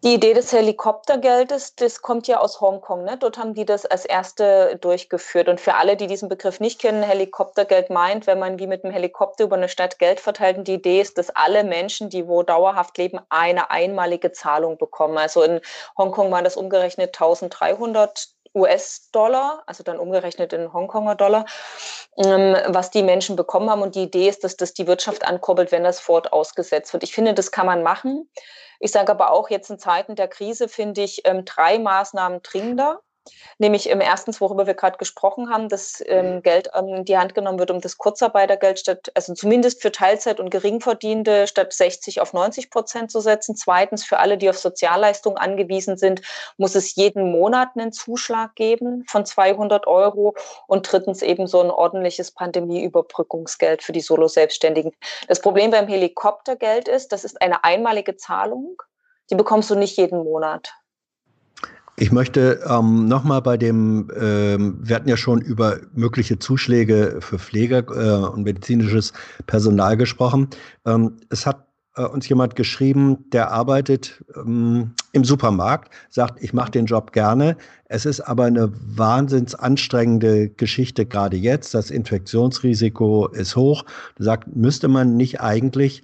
[0.04, 3.06] Die Idee des Helikoptergeldes, das kommt ja aus Hongkong.
[3.06, 3.16] Ne?
[3.18, 5.48] Dort haben die das als erste durchgeführt.
[5.48, 8.92] Und für alle, die diesen Begriff nicht kennen, Helikoptergeld meint, wenn man wie mit einem
[8.92, 10.58] Helikopter über eine Stadt Geld verteilt.
[10.58, 15.18] Und die Idee ist, dass alle Menschen, die wo dauerhaft leben, eine einmalige Zahlung bekommen.
[15.18, 15.62] Also in
[15.98, 21.46] Hongkong waren das umgerechnet 1300 US-Dollar, also dann umgerechnet in Hongkonger Dollar,
[22.18, 23.82] ähm, was die Menschen bekommen haben.
[23.82, 27.04] Und die Idee ist, dass das die Wirtschaft ankurbelt, wenn das Fort ausgesetzt wird.
[27.04, 28.30] Ich finde, das kann man machen.
[28.80, 33.02] Ich sage aber auch, jetzt in Zeiten der Krise finde ich ähm, drei Maßnahmen dringender.
[33.58, 37.36] Nämlich im erstens, worüber wir gerade gesprochen haben, dass ähm, Geld ähm, in die Hand
[37.36, 42.34] genommen wird, um das Kurzarbeitergeld statt, also zumindest für Teilzeit- und Geringverdienende statt 60 auf
[42.34, 43.56] 90 Prozent zu setzen.
[43.56, 46.22] Zweitens, für alle, die auf Sozialleistungen angewiesen sind,
[46.58, 50.36] muss es jeden Monat einen Zuschlag geben von 200 Euro.
[50.68, 54.92] Und drittens eben so ein ordentliches Pandemieüberbrückungsgeld für die Solo-Selbstständigen.
[55.28, 58.82] Das Problem beim Helikoptergeld ist, das ist eine einmalige Zahlung.
[59.30, 60.74] Die bekommst du nicht jeden Monat.
[61.96, 67.38] Ich möchte ähm, nochmal bei dem, ähm, wir hatten ja schon über mögliche Zuschläge für
[67.38, 69.14] Pfleger äh, und medizinisches
[69.46, 70.48] Personal gesprochen.
[70.86, 76.72] Ähm, es hat äh, uns jemand geschrieben, der arbeitet ähm, im Supermarkt, sagt, ich mache
[76.72, 77.58] den Job gerne.
[77.86, 81.76] Es ist aber eine wahnsinns anstrengende Geschichte gerade jetzt.
[81.76, 83.86] Das Infektionsrisiko ist hoch.
[84.18, 86.02] Sagt, müsste man nicht eigentlich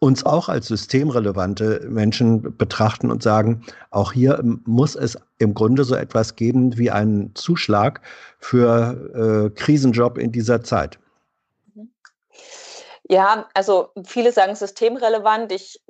[0.00, 5.96] uns auch als systemrelevante Menschen betrachten und sagen, auch hier muss es im Grunde so
[5.96, 8.00] etwas geben wie einen Zuschlag
[8.38, 10.98] für äh, Krisenjob in dieser Zeit.
[13.10, 15.50] Ja, also viele sagen systemrelevant.
[15.50, 15.80] Ich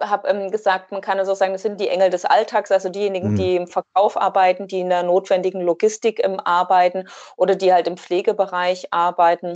[0.00, 3.32] habe ähm, gesagt, man kann also sagen, das sind die Engel des Alltags, also diejenigen,
[3.32, 3.36] mhm.
[3.36, 7.96] die im Verkauf arbeiten, die in der notwendigen Logistik ähm, arbeiten oder die halt im
[7.96, 9.54] Pflegebereich arbeiten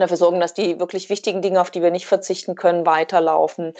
[0.00, 3.72] dafür sorgen, dass die wirklich wichtigen Dinge, auf die wir nicht verzichten können, weiterlaufen.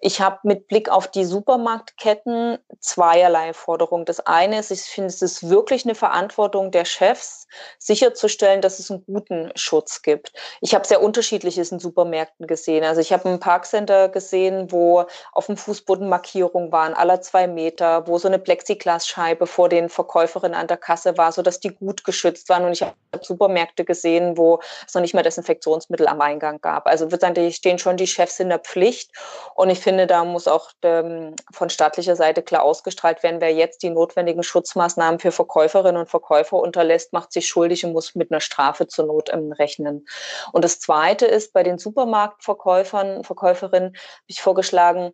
[0.00, 4.04] Ich habe mit Blick auf die Supermarktketten zweierlei Forderungen.
[4.04, 7.46] Das eine ist, ich finde, es ist wirklich eine Verantwortung der Chefs,
[7.78, 10.32] sicherzustellen, dass es einen guten Schutz gibt.
[10.60, 12.84] Ich habe sehr unterschiedliches in Supermärkten gesehen.
[12.84, 18.06] Also ich habe ein Parkcenter gesehen, wo auf dem Fußboden Markierungen waren, aller zwei Meter,
[18.06, 22.48] wo so eine Plexiglasscheibe vor den Verkäuferinnen an der Kasse war, sodass die gut geschützt
[22.48, 22.64] waren.
[22.64, 26.86] Und ich habe Supermärkte gesehen, wo es noch nicht mehr desinfiziert Desinfektionsmittel am Eingang gab.
[26.86, 29.10] Also würde sagen, da stehen schon die Chefs in der Pflicht.
[29.54, 33.82] Und ich finde, da muss auch ähm, von staatlicher Seite klar ausgestrahlt werden, wer jetzt
[33.82, 38.40] die notwendigen Schutzmaßnahmen für Verkäuferinnen und Verkäufer unterlässt, macht sich schuldig und muss mit einer
[38.40, 40.06] Strafe zur Not ähm, rechnen.
[40.52, 45.12] Und das Zweite ist, bei den Supermarktverkäufern, Verkäuferinnen habe ich vorgeschlagen,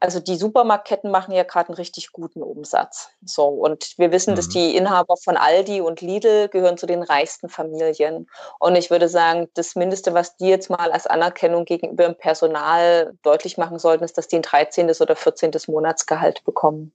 [0.00, 3.10] also die Supermarktketten machen ja gerade einen richtig guten Umsatz.
[3.22, 4.36] So und wir wissen, mhm.
[4.36, 8.28] dass die Inhaber von Aldi und Lidl gehören zu den reichsten Familien.
[8.58, 13.12] Und ich würde sagen, das Mindeste, was die jetzt mal als Anerkennung gegenüber dem Personal
[13.22, 14.90] deutlich machen sollten, ist, dass die ein 13.
[15.00, 15.52] oder 14.
[15.68, 16.92] Monatsgehalt bekommen.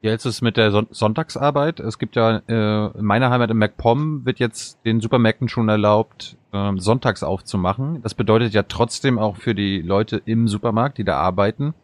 [0.00, 1.80] Du es mit der Son Sonntagsarbeit?
[1.80, 6.36] Es gibt ja äh, in meiner Heimat in MacPom wird jetzt den Supermärkten schon erlaubt,
[6.52, 8.00] äh, sonntags aufzumachen.
[8.02, 11.74] Das bedeutet ja trotzdem auch für die Leute im Supermarkt, die da arbeiten,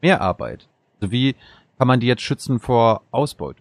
[0.00, 0.68] mehr Arbeit.
[1.00, 1.34] Also wie
[1.76, 3.56] kann man die jetzt schützen vor Ausbeut?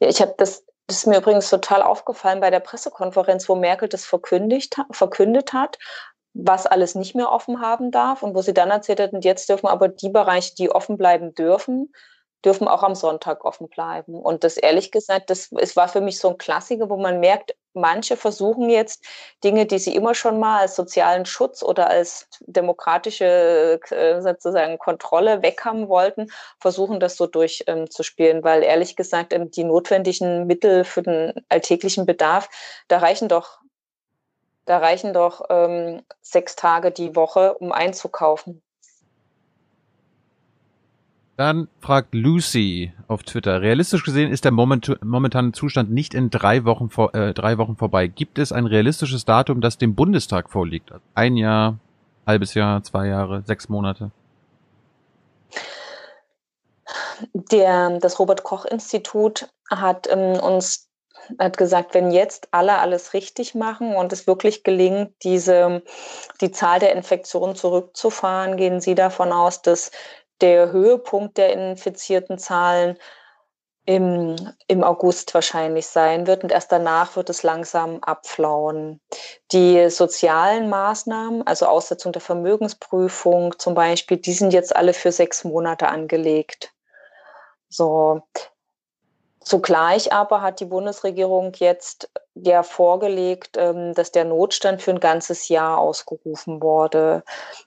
[0.00, 3.88] Ja, ich habe das, das ist mir übrigens total aufgefallen bei der Pressekonferenz, wo Merkel
[3.88, 5.78] das verkündigt, verkündet hat,
[6.34, 9.48] was alles nicht mehr offen haben darf und wo sie dann erzählt hat, und jetzt
[9.48, 11.92] dürfen aber die Bereiche, die offen bleiben dürfen,
[12.46, 14.14] dürfen auch am Sonntag offen bleiben.
[14.14, 17.56] Und das ehrlich gesagt, das es war für mich so ein Klassiker, wo man merkt,
[17.74, 19.04] manche versuchen jetzt
[19.44, 25.42] Dinge, die sie immer schon mal als sozialen Schutz oder als demokratische äh, sozusagen Kontrolle
[25.42, 26.28] weghaben wollten,
[26.60, 32.06] versuchen das so durchzuspielen, ähm, weil ehrlich gesagt ähm, die notwendigen Mittel für den alltäglichen
[32.06, 32.48] Bedarf,
[32.88, 33.58] da reichen doch
[34.66, 38.62] da reichen doch ähm, sechs Tage die Woche, um einzukaufen.
[41.36, 43.60] Dann fragt Lucy auf Twitter.
[43.60, 47.76] Realistisch gesehen ist der moment momentane Zustand nicht in drei Wochen, vor, äh, drei Wochen
[47.76, 48.06] vorbei.
[48.06, 50.92] Gibt es ein realistisches Datum, das dem Bundestag vorliegt?
[51.14, 51.78] Ein Jahr,
[52.26, 54.10] halbes Jahr, zwei Jahre, sechs Monate?
[57.34, 60.86] Der, das Robert Koch Institut hat ähm, uns
[61.40, 65.82] hat gesagt, wenn jetzt alle alles richtig machen und es wirklich gelingt, diese,
[66.40, 69.90] die Zahl der Infektionen zurückzufahren, gehen Sie davon aus, dass
[70.40, 72.98] der Höhepunkt der infizierten Zahlen
[73.86, 79.00] im, im August wahrscheinlich sein wird und erst danach wird es langsam abflauen.
[79.52, 85.44] Die sozialen Maßnahmen, also Aussetzung der Vermögensprüfung zum Beispiel, die sind jetzt alle für sechs
[85.44, 86.74] Monate angelegt.
[87.68, 88.22] So.
[89.46, 95.48] Zugleich aber hat die Bundesregierung jetzt ja vorgelegt, ähm, dass der Notstand für ein ganzes
[95.48, 97.22] Jahr ausgerufen wurde.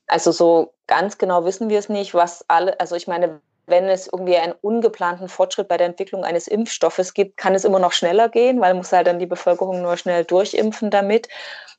[0.06, 4.08] Also so ganz genau wissen wir es nicht, was alle, also ich meine, wenn es
[4.08, 8.30] irgendwie einen ungeplanten Fortschritt bei der Entwicklung eines Impfstoffes gibt, kann es immer noch schneller
[8.30, 11.28] gehen, weil muss halt dann die Bevölkerung nur schnell durchimpfen damit.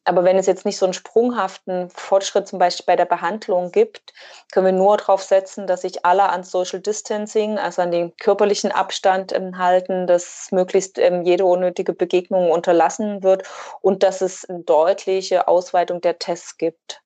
[0.04, 4.14] Aber wenn es jetzt nicht so einen sprunghaften Fortschritt zum Beispiel bei der Behandlung gibt,
[4.50, 8.72] können wir nur darauf setzen, dass sich alle an Social Distancing, also an den körperlichen
[8.72, 13.42] Abstand halten, dass möglichst ähm, jede unnötige Begegnung unterlassen wird
[13.82, 17.02] und dass es eine deutliche Ausweitung der Tests gibt.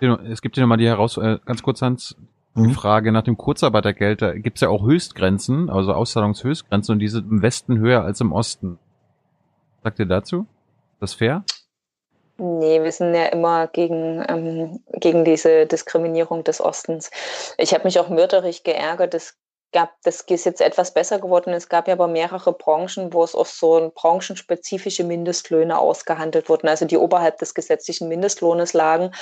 [0.00, 2.16] Es gibt hier nochmal die heraus, äh, ganz kurz Hans,
[2.56, 2.74] die mhm.
[2.74, 4.22] Frage nach dem Kurzarbeitergeld.
[4.22, 8.20] Da gibt es ja auch Höchstgrenzen, also Auszahlungshöchstgrenzen und die sind im Westen höher als
[8.20, 8.78] im Osten.
[9.82, 10.46] Sagt ihr dazu?
[10.94, 11.44] Ist das fair?
[12.38, 17.10] Nee, wir sind ja immer gegen, ähm, gegen diese Diskriminierung des Ostens.
[17.56, 19.14] Ich habe mich auch mörderig geärgert.
[19.14, 19.36] Es
[19.72, 21.52] gab, das ist jetzt etwas besser geworden.
[21.52, 26.84] Es gab ja aber mehrere Branchen, wo es auch so branchenspezifische Mindestlöhne ausgehandelt wurden, also
[26.84, 29.12] die oberhalb des gesetzlichen Mindestlohnes lagen.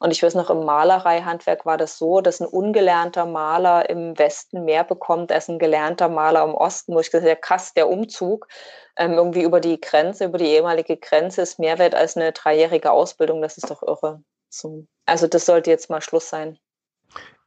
[0.00, 4.64] Und ich weiß noch, im Malereihandwerk war das so, dass ein ungelernter Maler im Westen
[4.64, 8.48] mehr bekommt als ein gelernter Maler im Osten, wo ich gesagt habe, krass, der Umzug
[8.96, 12.90] ähm, irgendwie über die Grenze, über die ehemalige Grenze ist mehr wert als eine dreijährige
[12.92, 13.42] Ausbildung.
[13.42, 14.22] Das ist doch irre.
[14.50, 14.86] So.
[15.06, 16.58] Also das sollte jetzt mal Schluss sein.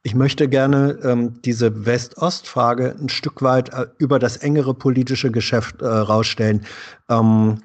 [0.06, 5.82] Ich möchte gerne ähm, diese West-Ost-Frage ein Stück weit äh, über das engere politische Geschäft
[5.82, 6.64] äh, rausstellen.
[7.08, 7.58] Ähm,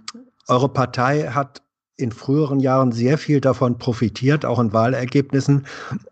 [0.47, 1.61] eure Partei hat
[1.97, 5.67] in früheren Jahren sehr viel davon profitiert, auch in Wahlergebnissen,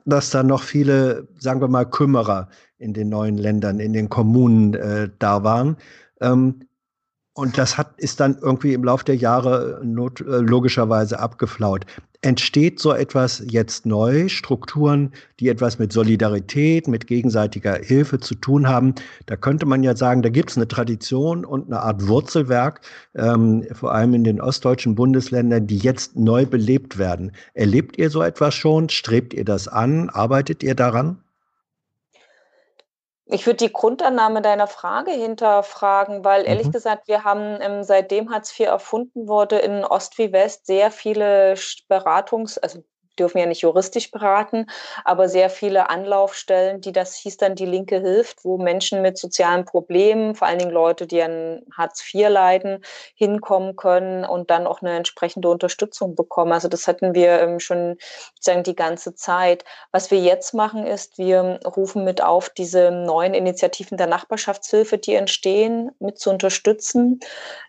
[0.06, 4.76] dass da noch viele, sagen wir mal, Kümmerer in den neuen Ländern, in den Kommunen
[4.76, 5.78] äh, da waren.
[6.22, 6.60] Ähm,
[7.40, 11.86] Und das hat, ist dann irgendwie im Laufe der Jahre not, äh, logischerweise abgeflaut.
[12.22, 18.68] Entsteht so etwas jetzt neu, Strukturen, die etwas mit Solidarität, mit gegenseitiger Hilfe zu tun
[18.68, 18.94] haben?
[19.26, 22.82] Da könnte man ja sagen, da gibt es eine Tradition und eine Art Wurzelwerk,
[23.16, 27.32] ähm, vor allem in den ostdeutschen Bundesländern, die jetzt neu belebt werden.
[27.54, 28.90] Erlebt ihr so etwas schon?
[28.90, 30.10] Strebt ihr das an?
[30.10, 31.20] Arbeitet ihr daran?
[33.32, 36.72] Ich würde die Grundannahme deiner Frage hinterfragen, weil ehrlich mhm.
[36.72, 41.54] gesagt, wir haben ähm, seitdem Hartz IV erfunden wurde in Ost wie West sehr viele
[41.88, 42.84] Beratungs-, also
[43.20, 44.68] dürfen ja nicht juristisch beraten,
[45.04, 49.66] aber sehr viele Anlaufstellen, die das hieß dann die Linke hilft, wo Menschen mit sozialen
[49.66, 52.84] Problemen, vor allen Dingen Leute, die an Hartz IV leiden,
[53.16, 56.52] hinkommen können und dann auch eine entsprechende Unterstützung bekommen.
[56.52, 57.98] Also das hatten wir ähm, schon
[58.36, 59.66] sozusagen die ganze Zeit.
[59.92, 65.16] Was wir jetzt machen, ist, wir rufen mit auf, diese neuen Initiativen der Nachbarschaftshilfe, die
[65.16, 67.20] entstehen, mit zu unterstützen.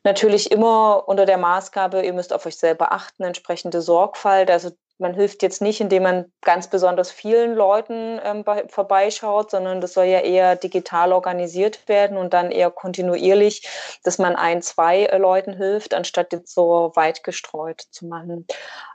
[0.05, 4.51] Natürlich immer unter der Maßgabe, ihr müsst auf euch selber achten, entsprechende Sorgfalt.
[4.51, 9.81] Also man hilft jetzt nicht, indem man ganz besonders vielen Leuten ähm, bei, vorbeischaut, sondern
[9.81, 13.67] das soll ja eher digital organisiert werden und dann eher kontinuierlich,
[14.05, 18.47] dass man ein, zwei äh, Leuten hilft, anstatt jetzt so weit gestreut zu machen.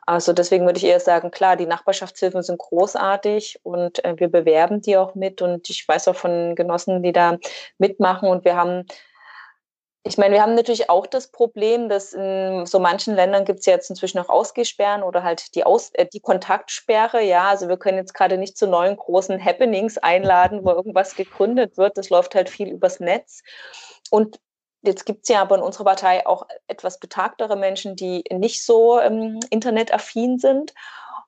[0.06, 4.82] Also deswegen würde ich eher sagen, klar, die Nachbarschaftshilfen sind großartig und äh, wir bewerben
[4.82, 7.38] die auch mit und ich weiß auch von Genossen, die da
[7.80, 8.86] mitmachen und wir haben
[10.08, 13.65] ich meine, wir haben natürlich auch das Problem, dass in so manchen Ländern gibt es
[13.65, 17.24] ja jetzt inzwischen auch Ausgesperren oder halt die, Aus äh, die Kontaktsperre.
[17.24, 21.78] Ja, also wir können jetzt gerade nicht zu neuen großen Happenings einladen, wo irgendwas gegründet
[21.78, 21.98] wird.
[21.98, 23.41] Das läuft halt viel übers Netz.
[24.12, 24.39] Und
[24.84, 29.00] jetzt gibt es ja aber in unserer Partei auch etwas betagtere Menschen, die nicht so
[29.00, 30.76] ähm, internetaffin sind.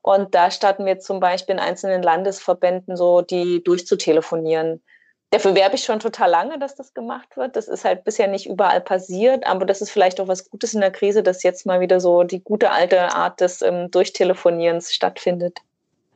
[0.03, 4.83] Und da starten wir zum Beispiel in einzelnen Landesverbänden so, die durchzutelefonieren
[5.31, 7.55] dafür werbe ich schon total lange, dass das gemacht wird.
[7.55, 10.81] Das ist halt bisher nicht überall passiert, aber das ist vielleicht auch was Gutes in
[10.81, 15.59] der Krise, dass jetzt mal wieder so die gute alte Art des ähm, Durchtelefonierens stattfindet.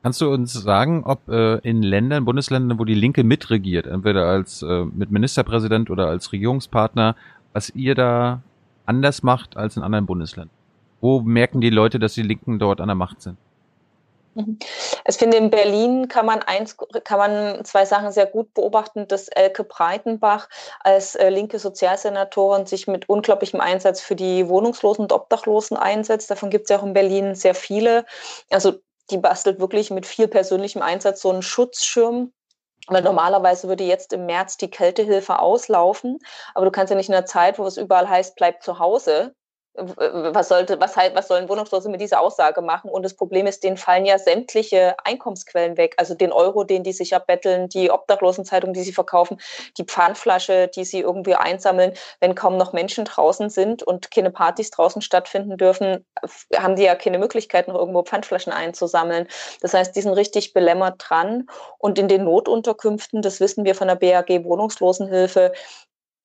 [0.02, 4.62] Kannst du uns sagen, ob äh, in Ländern, Bundesländern, wo die Linke mitregiert, entweder als
[4.62, 7.14] äh, mit Ministerpräsident oder als Regierungspartner,
[7.52, 8.42] was ihr da
[8.84, 10.56] anders macht als in anderen Bundesländern?
[11.00, 13.36] Wo merken die Leute, dass die Linken dort an der Macht sind?
[14.34, 14.58] Mhm.
[15.06, 19.28] Ich finde, in Berlin kann man eins, kann man zwei Sachen sehr gut beobachten, dass
[19.28, 20.48] Elke Breitenbach
[20.80, 26.30] als äh, linke Sozialsenatorin sich mit unglaublichem Einsatz für die Wohnungslosen und Obdachlosen einsetzt.
[26.30, 28.04] Davon gibt es ja auch in Berlin sehr viele.
[28.50, 28.74] Also
[29.10, 32.32] die bastelt wirklich mit viel persönlichem Einsatz so einen Schutzschirm
[32.88, 36.18] weil normalerweise würde jetzt im März die Kältehilfe auslaufen,
[36.52, 39.36] aber du kannst ja nicht in einer Zeit, wo es überall heißt, bleib zu Hause,
[39.74, 42.90] was sollte, was halt, was sollen Wohnungslose mit dieser Aussage machen?
[42.90, 45.94] Und das Problem ist, denen fallen ja sämtliche Einkommensquellen weg.
[45.96, 49.40] Also den Euro, den die sich abbetteln, die Obdachlosenzeitung, die sie verkaufen,
[49.78, 51.94] die Pfandflasche, die sie irgendwie einsammeln.
[52.20, 56.04] Wenn kaum noch Menschen draußen sind und keine Partys draußen stattfinden dürfen,
[56.54, 59.26] haben die ja keine Möglichkeit, noch irgendwo Pfandflaschen einzusammeln.
[59.62, 61.46] Das heißt, die sind richtig belämmert dran.
[61.78, 65.52] Und in den Notunterkünften, das wissen wir von der BAG Wohnungslosenhilfe,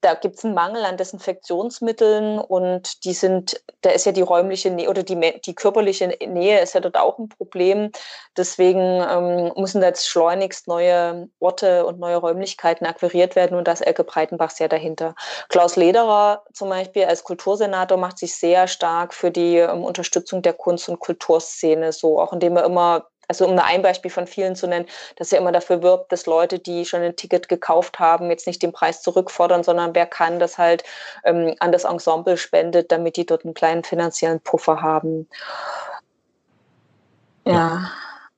[0.02, 4.70] da gibt es einen Mangel an Desinfektionsmitteln und die sind, da ist ja die räumliche
[4.70, 7.92] Nähe oder die, die körperliche Nähe ist ja dort auch ein Problem.
[8.36, 13.82] Deswegen ähm, müssen da jetzt schleunigst neue Orte und neue Räumlichkeiten akquiriert werden und das
[13.82, 15.16] Elke Breitenbach sehr dahinter.
[15.50, 20.54] Klaus Lederer zum Beispiel als Kultursenator macht sich sehr stark für die ähm, Unterstützung der
[20.54, 24.68] Kunst- und Kulturszene so, auch indem er immer also um ein Beispiel von vielen zu
[24.68, 24.86] nennen,
[25.18, 28.64] dass er immer dafür wirbt, dass Leute, die schon ein Ticket gekauft haben, jetzt nicht
[28.64, 30.84] den Preis zurückfordern, sondern wer kann, das halt
[31.26, 35.28] ähm, an das Ensemble spendet, damit die dort einen kleinen finanziellen Puffer haben.
[37.46, 37.54] Ja.
[37.54, 37.92] ja.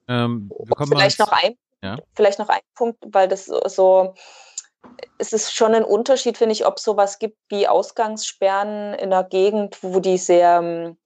[0.07, 0.51] Ähm,
[0.89, 1.97] vielleicht, noch ein, ja.
[2.15, 4.15] vielleicht noch ein Punkt, weil das so,
[5.19, 9.23] es ist schon ein Unterschied, finde ich, ob es sowas gibt wie Ausgangssperren in einer
[9.23, 10.97] Gegend, wo die sehr ähm,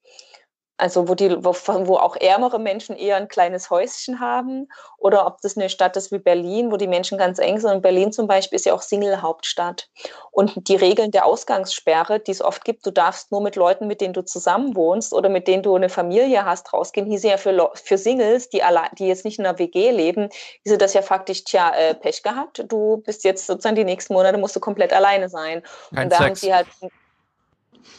[0.83, 1.55] also wo, die, wo,
[1.87, 4.67] wo auch ärmere Menschen eher ein kleines Häuschen haben
[4.97, 7.71] oder ob das eine Stadt ist wie Berlin, wo die Menschen ganz eng sind.
[7.71, 9.87] Und Berlin zum Beispiel ist ja auch Single-Hauptstadt.
[10.31, 14.01] Und die Regeln der Ausgangssperre, die es oft gibt, du darfst nur mit Leuten, mit
[14.01, 17.09] denen du zusammen wohnst oder mit denen du eine Familie hast, rausgehen.
[17.17, 18.61] Sind ja für, für Singles, die,
[18.99, 20.27] die jetzt nicht in einer WG leben,
[20.65, 22.61] ist das ja faktisch, tja, äh, Pech gehabt.
[22.67, 25.63] Du bist jetzt sozusagen die nächsten Monate musst du komplett alleine sein.
[25.95, 26.27] Kein und da Sex.
[26.27, 26.67] haben sie halt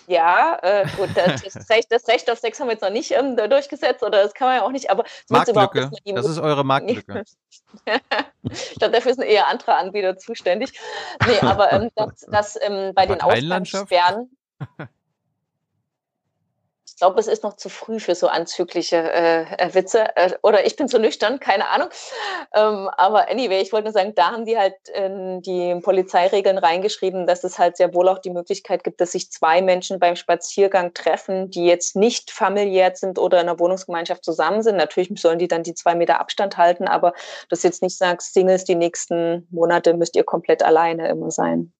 [0.07, 3.13] ja, äh, gut, das, das, Recht, das, Recht, auf Sex haben wir jetzt noch nicht
[3.13, 7.25] ähm, durchgesetzt oder das kann man ja auch nicht, aber Marktlücke, das ist eure Marktlücke.
[8.43, 10.79] ich glaube, dafür sind eher andere Anbieter zuständig.
[11.27, 14.31] Nee, aber ähm, dass, dass ähm, bei den Ausgangssperren
[16.95, 20.17] Ich glaube, es ist noch zu früh für so anzügliche äh, äh, Witze.
[20.17, 21.89] Äh, oder ich bin zu nüchtern, keine Ahnung.
[22.55, 27.27] Ähm, aber anyway, ich wollte nur sagen, da haben die halt in die Polizeiregeln reingeschrieben,
[27.27, 30.95] dass es halt sehr wohl auch die Möglichkeit gibt, dass sich zwei Menschen beim Spaziergang
[30.95, 34.77] treffen, die jetzt nicht familiär sind oder in einer Wohnungsgemeinschaft zusammen sind.
[34.77, 37.13] Natürlich sollen die dann die zwei Meter Abstand halten, aber
[37.49, 41.73] das jetzt nicht sagst, Singles, die nächsten Monate müsst ihr komplett alleine immer sein.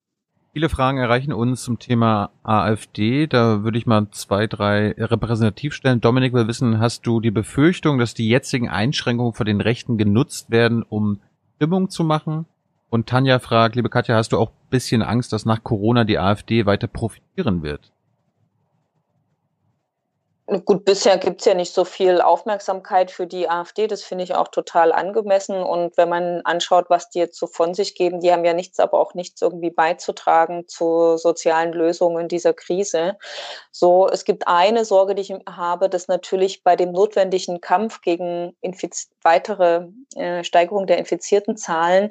[0.55, 3.27] Viele Fragen erreichen uns zum Thema AfD.
[3.27, 6.01] Da würde ich mal zwei, drei repräsentativ stellen.
[6.01, 10.53] Dominik will wissen, hast du die Befürchtung, dass die jetzigen Einschränkungen von den Rechten genutzt
[10.53, 11.19] werden, um
[11.57, 12.47] Stimmung zu machen?
[12.89, 16.67] Und Tanja fragt, liebe Katja, hast du auch bisschen Angst, dass nach Corona die AfD
[16.67, 17.91] weiter profitieren wird?
[20.47, 23.87] Gut, bisher gibt es ja nicht so viel Aufmerksamkeit für die AfD.
[23.87, 25.63] Das finde ich auch total angemessen.
[25.63, 28.79] Und wenn man anschaut, was die jetzt so von sich geben, die haben ja nichts,
[28.79, 33.17] aber auch nichts irgendwie beizutragen zu sozialen Lösungen dieser Krise.
[33.71, 38.55] So, es gibt eine Sorge, die ich habe, dass natürlich bei dem notwendigen Kampf gegen
[38.61, 42.11] Infiz weitere äh, Steigerung der infizierten Zahlen,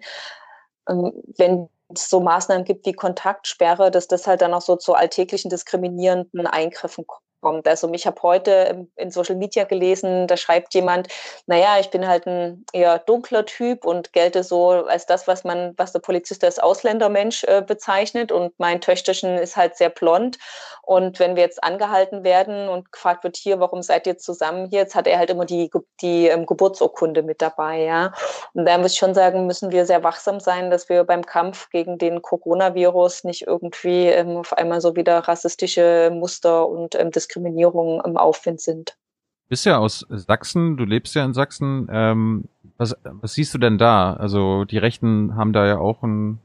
[0.89, 4.95] ähm, wenn es so Maßnahmen gibt wie Kontaktsperre, dass das halt dann auch so zu
[4.95, 7.67] alltäglichen diskriminierenden Eingriffen kommt kommt.
[7.67, 11.09] Also ich habe heute in Social Media gelesen, da schreibt jemand,
[11.45, 15.73] naja, ich bin halt ein eher dunkler Typ und gelte so als das, was man,
[15.77, 20.37] was der Polizist als Ausländermensch äh, bezeichnet und mein Töchterchen ist halt sehr blond
[20.85, 24.79] und wenn wir jetzt angehalten werden und gefragt wird hier, warum seid ihr zusammen hier,
[24.79, 25.71] jetzt hat er halt immer die,
[26.01, 28.11] die ähm, Geburtsurkunde mit dabei, ja.
[28.53, 31.69] Und da muss ich schon sagen, müssen wir sehr wachsam sein, dass wir beim Kampf
[31.69, 37.32] gegen den Coronavirus nicht irgendwie ähm, auf einmal so wieder rassistische Muster und ähm, Diskriminierung
[37.33, 38.97] Diskriminierung im Aufwind sind.
[39.45, 41.87] Du bist ja aus Sachsen, du lebst ja in Sachsen.
[41.91, 42.45] Ähm,
[42.77, 44.13] was, was siehst du denn da?
[44.13, 46.39] Also die Rechten haben da ja auch ein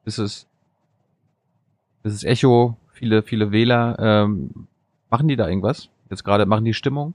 [0.00, 0.46] gewisses,
[2.02, 3.96] gewisses Echo, viele, viele Wähler.
[3.98, 4.68] Ähm,
[5.10, 5.88] machen die da irgendwas?
[6.08, 7.14] Jetzt gerade machen die Stimmung?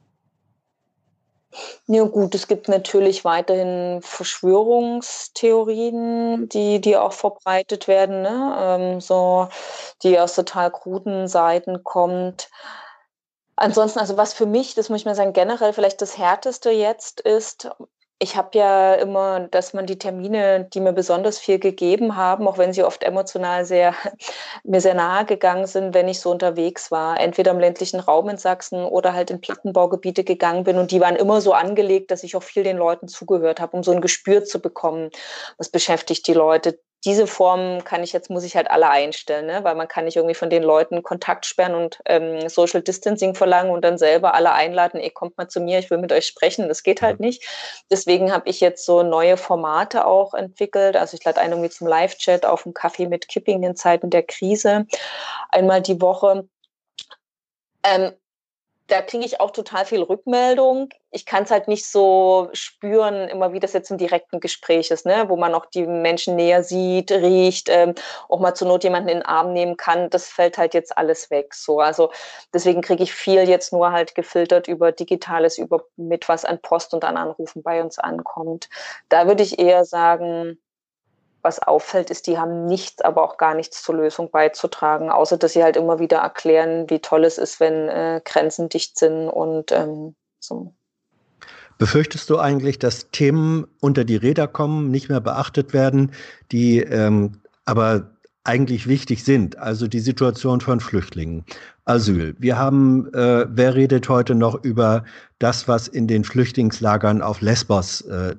[1.87, 8.57] Ja gut, es gibt natürlich weiterhin Verschwörungstheorien, die, die auch verbreitet werden, ne?
[8.59, 9.47] ähm, so,
[10.03, 12.49] die aus total kruden Seiten kommt.
[13.55, 17.21] Ansonsten, also was für mich, das muss ich mal sagen, generell vielleicht das Härteste jetzt
[17.21, 17.69] ist,
[18.17, 22.57] ich habe ja immer, dass man die Termine, die mir besonders viel gegeben haben, auch
[22.57, 23.93] wenn sie oft emotional sehr,
[24.63, 28.37] mir sehr nahe gegangen sind, wenn ich so unterwegs war, entweder im ländlichen Raum in
[28.37, 30.77] Sachsen oder halt in Plattenbaugebiete gegangen bin.
[30.77, 33.83] Und die waren immer so angelegt, dass ich auch viel den Leuten zugehört habe, um
[33.83, 35.09] so ein Gespür zu bekommen,
[35.57, 39.63] was beschäftigt die Leute diese Form kann ich jetzt, muss ich halt alle einstellen, ne?
[39.63, 43.71] weil man kann nicht irgendwie von den Leuten Kontakt sperren und ähm, Social Distancing verlangen
[43.71, 46.67] und dann selber alle einladen, ey, kommt mal zu mir, ich will mit euch sprechen.
[46.67, 47.45] Das geht halt nicht.
[47.91, 50.97] Deswegen habe ich jetzt so neue Formate auch entwickelt.
[50.97, 54.23] Also ich lade ein irgendwie zum Live-Chat auf dem Kaffee mit Kipping in Zeiten der
[54.23, 54.87] Krise
[55.49, 56.47] einmal die Woche.
[57.83, 58.13] Ähm,
[58.87, 60.89] da kriege ich auch total viel Rückmeldung.
[61.09, 65.05] Ich kann es halt nicht so spüren, immer wie das jetzt im direkten Gespräch ist,
[65.05, 65.25] ne?
[65.27, 67.95] wo man auch die Menschen näher sieht, riecht, ähm,
[68.29, 70.09] auch mal zur Not jemanden in den Arm nehmen kann.
[70.09, 71.53] Das fällt halt jetzt alles weg.
[71.55, 72.11] So, also
[72.53, 76.93] deswegen kriege ich viel jetzt nur halt gefiltert über Digitales, über mit was an Post
[76.93, 78.69] und an Anrufen bei uns ankommt.
[79.09, 80.59] Da würde ich eher sagen,
[81.45, 85.53] was auffällt, ist, die haben nichts, aber auch gar nichts zur Lösung beizutragen, außer dass
[85.53, 89.71] sie halt immer wieder erklären, wie toll es ist, wenn äh, Grenzen dicht sind und
[89.71, 90.73] ähm, so.
[91.77, 96.11] Befürchtest du eigentlich, dass Themen unter die Räder kommen, nicht mehr beachtet werden,
[96.51, 98.14] die ähm, aber
[98.45, 99.57] eigentlich wichtig sind?
[99.57, 101.43] Also die Situation von Flüchtlingen,
[101.85, 102.35] Asyl.
[102.39, 105.03] Wir haben, äh, wer redet heute noch über
[105.39, 108.35] das, was in den Flüchtlingslagern auf Lesbos äh,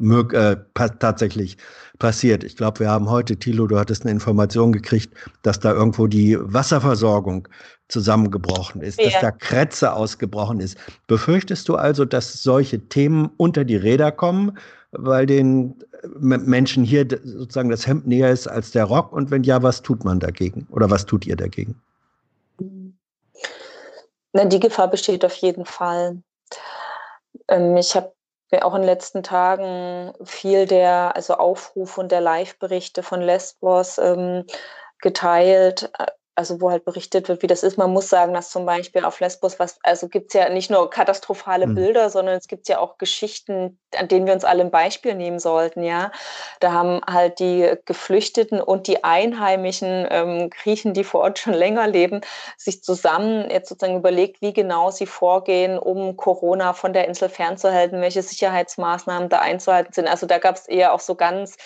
[0.00, 1.56] äh, tatsächlich
[1.98, 2.44] passiert?
[2.44, 6.36] Ich glaube, wir haben heute, Thilo, du hattest eine Information gekriegt, dass da irgendwo die
[6.40, 7.48] Wasserversorgung
[7.88, 9.10] zusammengebrochen ist, ja.
[9.10, 10.76] dass da Krätze ausgebrochen ist.
[11.06, 14.58] Befürchtest du also, dass solche Themen unter die Räder kommen,
[14.92, 19.12] weil den Menschen hier sozusagen das Hemd näher ist als der Rock?
[19.12, 20.66] Und wenn ja, was tut man dagegen?
[20.70, 21.80] Oder was tut ihr dagegen?
[24.32, 26.22] Na, die Gefahr besteht auf jeden Fall.
[27.48, 28.12] Ähm, ich habe
[28.62, 34.44] auch in den letzten Tagen viel der also Aufrufe und der Live-Berichte von Lesbos ähm,
[35.00, 35.90] geteilt,
[36.34, 37.76] also wo halt berichtet wird, wie das ist.
[37.76, 40.88] Man muss sagen, dass zum Beispiel auf Lesbos, was, also gibt es ja nicht nur
[40.88, 41.74] katastrophale mhm.
[41.74, 45.38] Bilder, sondern es gibt ja auch Geschichten, an denen wir uns alle ein Beispiel nehmen
[45.38, 46.12] sollten, ja.
[46.60, 51.86] Da haben halt die Geflüchteten und die Einheimischen ähm, Griechen, die vor Ort schon länger
[51.86, 52.20] leben,
[52.56, 58.00] sich zusammen jetzt sozusagen überlegt, wie genau sie vorgehen, um Corona von der Insel fernzuhalten,
[58.00, 60.08] welche Sicherheitsmaßnahmen da einzuhalten sind.
[60.08, 61.56] Also da gab es eher auch so ganz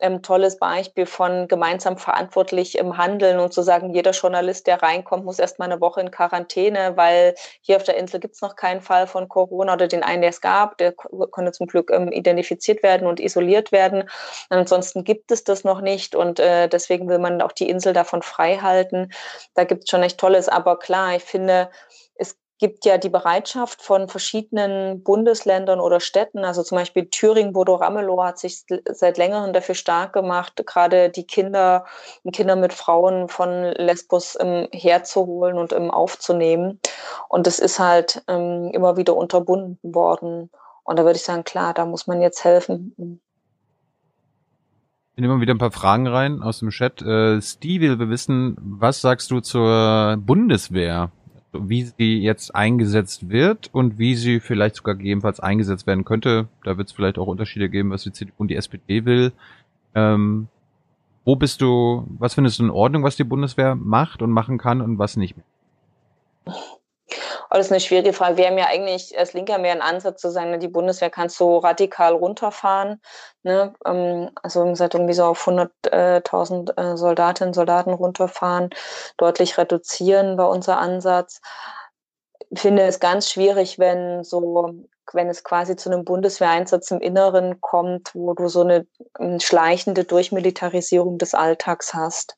[0.00, 5.24] ähm, tolles Beispiel von gemeinsam verantwortlich im Handeln und zu sagen, jeder Journalist, der reinkommt,
[5.24, 8.56] muss erst mal eine Woche in Quarantäne, weil hier auf der Insel gibt es noch
[8.56, 12.12] keinen Fall von Corona oder den einen, der es gab, der konnte zum Glück ähm,
[12.12, 14.08] identifiziert werden und isoliert werden.
[14.50, 18.22] Ansonsten gibt es das noch nicht und äh, deswegen will man auch die Insel davon
[18.22, 19.10] frei halten.
[19.54, 21.70] Da gibt es schon echt Tolles, aber klar, ich finde,
[22.58, 28.22] gibt ja die Bereitschaft von verschiedenen Bundesländern oder Städten, also zum Beispiel Thüringen, Bodo Ramelow
[28.22, 31.86] hat sich seit längerem dafür stark gemacht, gerade die Kinder,
[32.32, 36.80] Kinder mit Frauen von Lesbos ähm, herzuholen und ähm, aufzunehmen.
[37.28, 40.50] Und das ist halt ähm, immer wieder unterbunden worden.
[40.82, 43.20] Und da würde ich sagen, klar, da muss man jetzt helfen.
[45.14, 47.02] Wir nehmen wieder ein paar Fragen rein aus dem Chat.
[47.02, 51.12] Äh, Steve will wissen, was sagst du zur Bundeswehr?
[51.52, 56.48] Wie sie jetzt eingesetzt wird und wie sie vielleicht sogar gegebenenfalls eingesetzt werden könnte.
[56.64, 59.32] Da wird es vielleicht auch Unterschiede geben, was die CDU und die SPD will.
[59.94, 60.48] Ähm,
[61.24, 64.80] wo bist du, was findest du in Ordnung, was die Bundeswehr macht und machen kann
[64.80, 65.36] und was nicht?
[67.50, 68.36] Oh, das ist eine schwierige Frage.
[68.36, 71.40] Wir haben ja eigentlich als Linker mehr einen Ansatz zu sagen, ne, die Bundeswehr kannst
[71.40, 73.00] du radikal runterfahren.
[73.42, 73.72] Ne?
[73.86, 78.70] Ähm, also wie gesagt, irgendwie so auf 100.000 äh, Soldatinnen und Soldaten runterfahren,
[79.16, 81.40] deutlich reduzieren war unser Ansatz.
[82.50, 87.60] Ich finde es ganz schwierig, wenn so wenn es quasi zu einem Bundeswehreinsatz im Inneren
[87.60, 88.86] kommt, wo du so eine
[89.18, 92.36] ähm, schleichende Durchmilitarisierung des Alltags hast.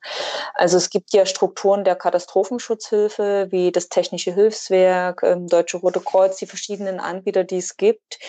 [0.53, 6.37] Also es gibt ja Strukturen der Katastrophenschutzhilfe, wie das Technische Hilfswerk, ähm, Deutsche Rote Kreuz,
[6.37, 8.19] die verschiedenen Anbieter, die es gibt,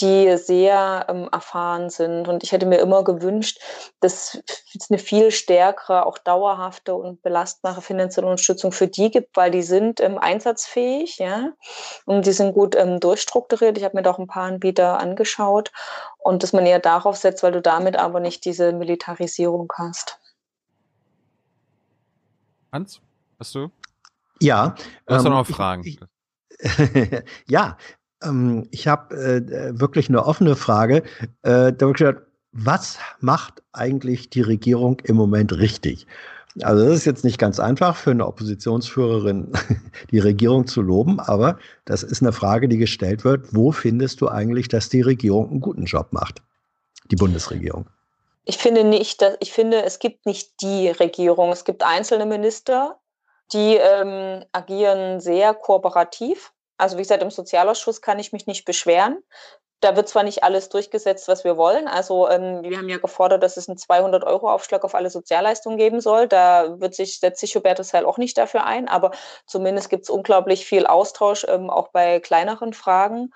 [0.00, 2.28] die sehr ähm, erfahren sind.
[2.28, 3.60] Und ich hätte mir immer gewünscht,
[4.00, 4.38] dass
[4.74, 9.62] es eine viel stärkere, auch dauerhafte und belastbare finanzielle Unterstützung für die gibt, weil die
[9.62, 11.52] sind ähm, einsatzfähig, ja,
[12.06, 13.78] und die sind gut ähm, durchstrukturiert.
[13.78, 15.72] Ich habe mir doch ein paar Anbieter angeschaut
[16.18, 20.18] und dass man eher darauf setzt, weil du damit aber nicht diese Militarisierung hast.
[22.72, 23.00] Hans,
[23.38, 23.70] hast du?
[24.40, 24.74] Ja.
[25.06, 25.84] Du hast ähm, noch Fragen.
[25.84, 26.00] Ich,
[26.60, 27.76] ich, ja,
[28.22, 31.02] ähm, ich habe äh, wirklich eine offene Frage.
[31.42, 31.72] Äh,
[32.52, 36.06] was macht eigentlich die Regierung im Moment richtig?
[36.62, 39.52] Also das ist jetzt nicht ganz einfach für eine Oppositionsführerin,
[40.10, 43.54] die Regierung zu loben, aber das ist eine Frage, die gestellt wird.
[43.54, 46.42] Wo findest du eigentlich, dass die Regierung einen guten Job macht?
[47.10, 47.86] Die Bundesregierung.
[48.44, 51.52] Ich finde nicht, dass, ich finde, es gibt nicht die Regierung.
[51.52, 52.98] Es gibt einzelne Minister,
[53.52, 56.52] die ähm, agieren sehr kooperativ.
[56.78, 59.18] Also wie gesagt, im Sozialausschuss kann ich mich nicht beschweren
[59.80, 61.88] da wird zwar nicht alles durchgesetzt, was wir wollen.
[61.88, 66.28] Also ähm, wir haben ja gefordert, dass es einen 200-Euro-Aufschlag auf alle Sozialleistungen geben soll.
[66.28, 69.12] Da wird sich, setzt sich Hubertus Heil auch nicht dafür ein, aber
[69.46, 73.32] zumindest gibt es unglaublich viel Austausch, ähm, auch bei kleineren Fragen.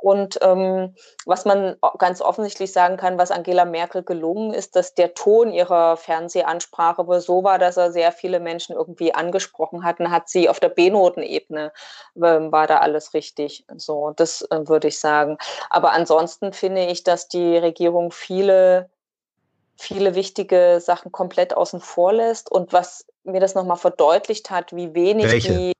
[0.00, 0.94] Und ähm,
[1.26, 5.96] was man ganz offensichtlich sagen kann, was Angela Merkel gelungen ist, dass der Ton ihrer
[5.96, 10.00] Fernsehansprache wohl so war, dass er sehr viele Menschen irgendwie angesprochen hat.
[10.00, 11.72] Und hat sie auf der B-Notenebene
[12.16, 13.64] äh, war da alles richtig.
[13.76, 15.38] So, das äh, würde ich sagen.
[15.70, 18.90] Aber ansonsten finde ich, dass die Regierung viele
[19.80, 24.92] viele wichtige Sachen komplett außen vor lässt und was mir das nochmal verdeutlicht hat, wie
[24.94, 25.52] wenig Welche?
[25.52, 25.72] die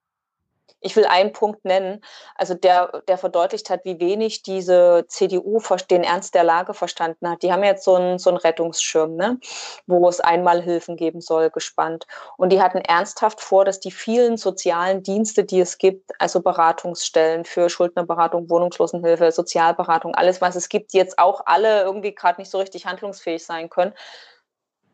[0.81, 2.03] ich will einen Punkt nennen,
[2.35, 5.61] also der, der verdeutlicht hat, wie wenig diese CDU
[5.91, 7.43] den Ernst der Lage verstanden hat.
[7.43, 9.39] Die haben jetzt so einen, so einen Rettungsschirm, ne,
[9.87, 12.07] wo es einmal Hilfen geben soll, gespannt.
[12.37, 17.45] Und die hatten ernsthaft vor, dass die vielen sozialen Dienste, die es gibt, also Beratungsstellen
[17.45, 22.59] für Schuldnerberatung, Wohnungslosenhilfe, Sozialberatung, alles, was es gibt, jetzt auch alle irgendwie gerade nicht so
[22.59, 23.93] richtig handlungsfähig sein können,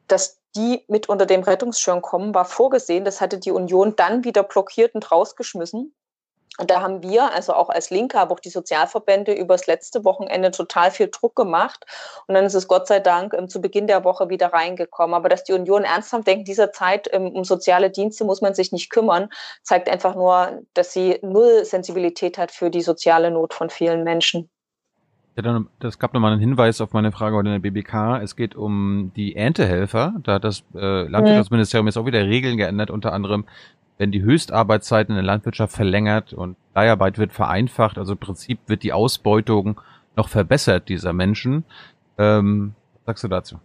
[0.08, 3.04] dass die mit unter dem Rettungsschirm kommen, war vorgesehen.
[3.04, 5.94] Das hatte die Union dann wieder blockiert und rausgeschmissen.
[6.58, 10.52] Und da haben wir, also auch als Linke, aber auch die Sozialverbände übers letzte Wochenende
[10.52, 11.84] total viel Druck gemacht.
[12.28, 15.14] Und dann ist es Gott sei Dank ähm, zu Beginn der Woche wieder reingekommen.
[15.14, 18.54] Aber dass die Union ernsthaft denkt, in dieser Zeit ähm, um soziale Dienste muss man
[18.54, 19.30] sich nicht kümmern,
[19.62, 24.48] zeigt einfach nur, dass sie null Sensibilität hat für die soziale Not von vielen Menschen.
[25.36, 28.22] Das gab nochmal einen Hinweis auf meine Frage heute in der BBK.
[28.22, 30.14] Es geht um die Erntehelfer.
[30.22, 33.44] Da hat das äh, Landwirtschaftsministerium jetzt auch wieder Regeln geändert, unter anderem,
[33.98, 37.98] wenn die Höchstarbeitszeiten in der Landwirtschaft verlängert und Leiharbeit wird vereinfacht.
[37.98, 39.80] Also im Prinzip wird die Ausbeutung
[40.14, 41.64] noch verbessert dieser Menschen.
[42.16, 42.74] Ähm,
[43.04, 43.56] was sagst du dazu?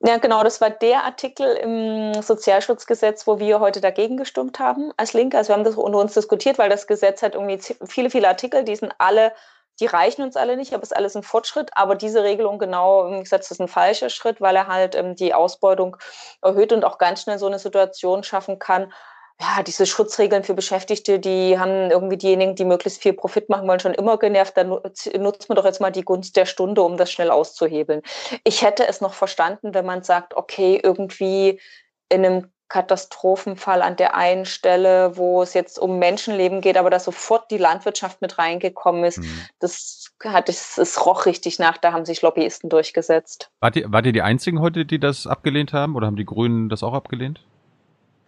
[0.00, 5.14] Ja, genau, das war der Artikel im Sozialschutzgesetz, wo wir heute dagegen gestimmt haben als
[5.14, 5.38] Linke.
[5.38, 8.64] Also wir haben das unter uns diskutiert, weil das Gesetz hat irgendwie viele, viele Artikel,
[8.64, 9.32] die sind alle
[9.80, 11.70] die reichen uns alle nicht, aber es ist alles ein Fortschritt.
[11.74, 15.34] Aber diese Regelung genau, wie gesagt, ist ein falscher Schritt, weil er halt ähm, die
[15.34, 15.96] Ausbeutung
[16.42, 18.92] erhöht und auch ganz schnell so eine Situation schaffen kann,
[19.40, 23.80] ja, diese Schutzregeln für Beschäftigte, die haben irgendwie diejenigen, die möglichst viel Profit machen wollen,
[23.80, 24.56] schon immer genervt.
[24.56, 28.00] Dann nutzt man doch jetzt mal die Gunst der Stunde, um das schnell auszuhebeln.
[28.44, 31.60] Ich hätte es noch verstanden, wenn man sagt, okay, irgendwie
[32.08, 36.98] in einem Katastrophenfall an der einen Stelle, wo es jetzt um Menschenleben geht, aber da
[36.98, 39.18] sofort die Landwirtschaft mit reingekommen ist.
[39.18, 39.40] Mhm.
[39.60, 43.50] Das hat es, es roch richtig nach, da haben sich Lobbyisten durchgesetzt.
[43.60, 46.68] Wart ihr, wart ihr die einzigen heute, die das abgelehnt haben oder haben die Grünen
[46.68, 47.40] das auch abgelehnt?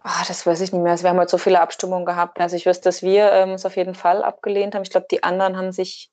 [0.01, 0.93] Ah, das weiß ich nicht mehr.
[0.93, 2.39] Also wir haben halt so viele Abstimmungen gehabt.
[2.39, 4.83] Also ich weiß, dass wir ähm, es auf jeden Fall abgelehnt haben.
[4.83, 6.09] Ich glaube, die anderen haben sich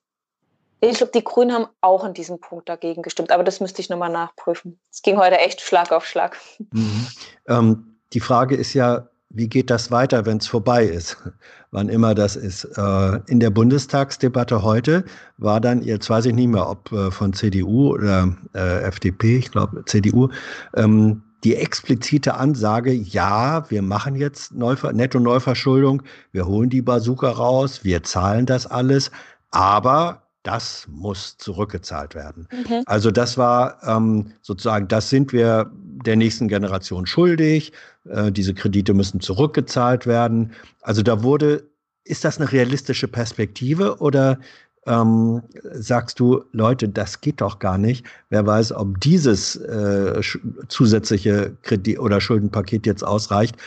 [0.79, 3.89] ich glaube, die Grünen haben auch in diesem Punkt dagegen gestimmt, aber das müsste ich
[3.89, 4.79] nochmal nachprüfen.
[4.91, 6.37] Es ging heute echt Schlag auf Schlag.
[6.71, 7.07] Mhm.
[7.47, 11.17] Ähm, die Frage ist ja, wie geht das weiter, wenn es vorbei ist?
[11.71, 12.63] Wann immer das ist.
[12.77, 15.03] Äh, in der Bundestagsdebatte heute
[15.37, 19.51] war dann, jetzt weiß ich nicht mehr, ob äh, von CDU oder äh, FDP, ich
[19.51, 20.29] glaube CDU,
[20.75, 26.01] ähm, die explizite Ansage, ja, wir machen jetzt Neuver Netto-Neuverschuldung,
[26.31, 29.11] wir holen die Bazooka raus, wir zahlen das alles,
[29.51, 32.47] aber das muss zurückgezahlt werden.
[32.51, 32.83] Mhm.
[32.85, 37.73] Also das war ähm, sozusagen, das sind wir der nächsten Generation schuldig.
[38.05, 40.53] Äh, diese Kredite müssen zurückgezahlt werden.
[40.81, 41.63] Also da wurde,
[42.05, 44.39] ist das eine realistische Perspektive oder
[44.85, 45.41] ähm,
[45.73, 48.05] sagst du, Leute, das geht doch gar nicht.
[48.29, 50.21] Wer weiß, ob dieses äh,
[50.69, 53.57] zusätzliche Kredit oder Schuldenpaket jetzt ausreicht.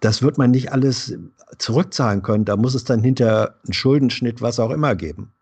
[0.00, 1.16] Das wird man nicht alles
[1.56, 2.44] zurückzahlen können.
[2.44, 5.32] Da muss es dann hinter einen Schuldenschnitt, was auch immer geben.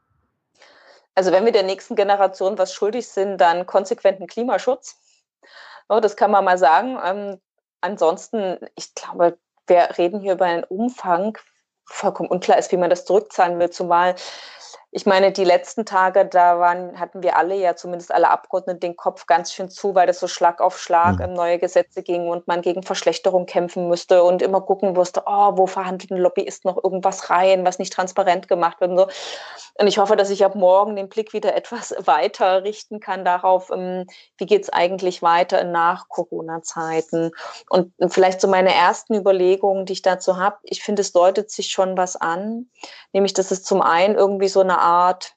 [1.14, 4.96] Also wenn wir der nächsten Generation was schuldig sind, dann konsequenten Klimaschutz.
[5.88, 6.98] Das kann man mal sagen.
[7.04, 7.40] Ähm,
[7.80, 11.38] ansonsten, ich glaube, wir reden hier über einen Umfang,
[11.86, 14.14] vollkommen unklar ist, wie man das zurückzahlen will, zumal
[14.96, 18.96] ich meine, die letzten Tage, da waren, hatten wir alle ja zumindest alle Abgeordneten den
[18.96, 21.32] Kopf ganz schön zu, weil das so Schlag auf Schlag mhm.
[21.32, 25.66] neue Gesetze ging und man gegen Verschlechterung kämpfen müsste und immer gucken musste, oh, wo
[25.66, 29.08] verhandelt ein Lobbyist noch irgendwas rein, was nicht transparent gemacht wird und so.
[29.80, 33.72] Und ich hoffe, dass ich ab morgen den Blick wieder etwas weiter richten kann darauf,
[33.74, 34.06] ähm,
[34.38, 37.32] wie geht es eigentlich weiter nach Corona-Zeiten.
[37.68, 41.72] Und vielleicht so meine ersten Überlegungen, die ich dazu habe, ich finde, es deutet sich
[41.72, 42.70] schon was an,
[43.12, 45.34] nämlich, dass es zum einen irgendwie so eine Art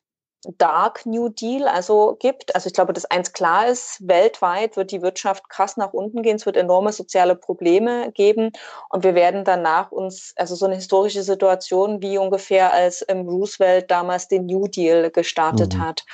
[0.58, 2.56] Dark New Deal also gibt.
[2.56, 6.36] Also ich glaube, dass eins klar ist, weltweit wird die Wirtschaft krass nach unten gehen,
[6.36, 8.52] es wird enorme soziale Probleme geben
[8.90, 14.28] und wir werden danach uns, also so eine historische Situation wie ungefähr als Roosevelt damals
[14.28, 15.82] den New Deal gestartet mhm.
[15.82, 16.06] hat.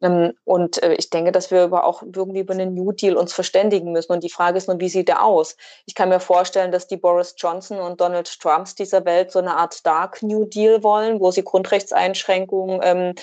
[0.00, 3.32] Ähm, und äh, ich denke, dass wir über auch irgendwie über einen New Deal uns
[3.32, 4.12] verständigen müssen.
[4.12, 5.56] Und die Frage ist nur, wie sieht der aus?
[5.86, 9.56] Ich kann mir vorstellen, dass die Boris Johnson und Donald Trumps dieser Welt so eine
[9.56, 13.14] Art Dark New Deal wollen, wo sie Grundrechtseinschränkungen, ähm,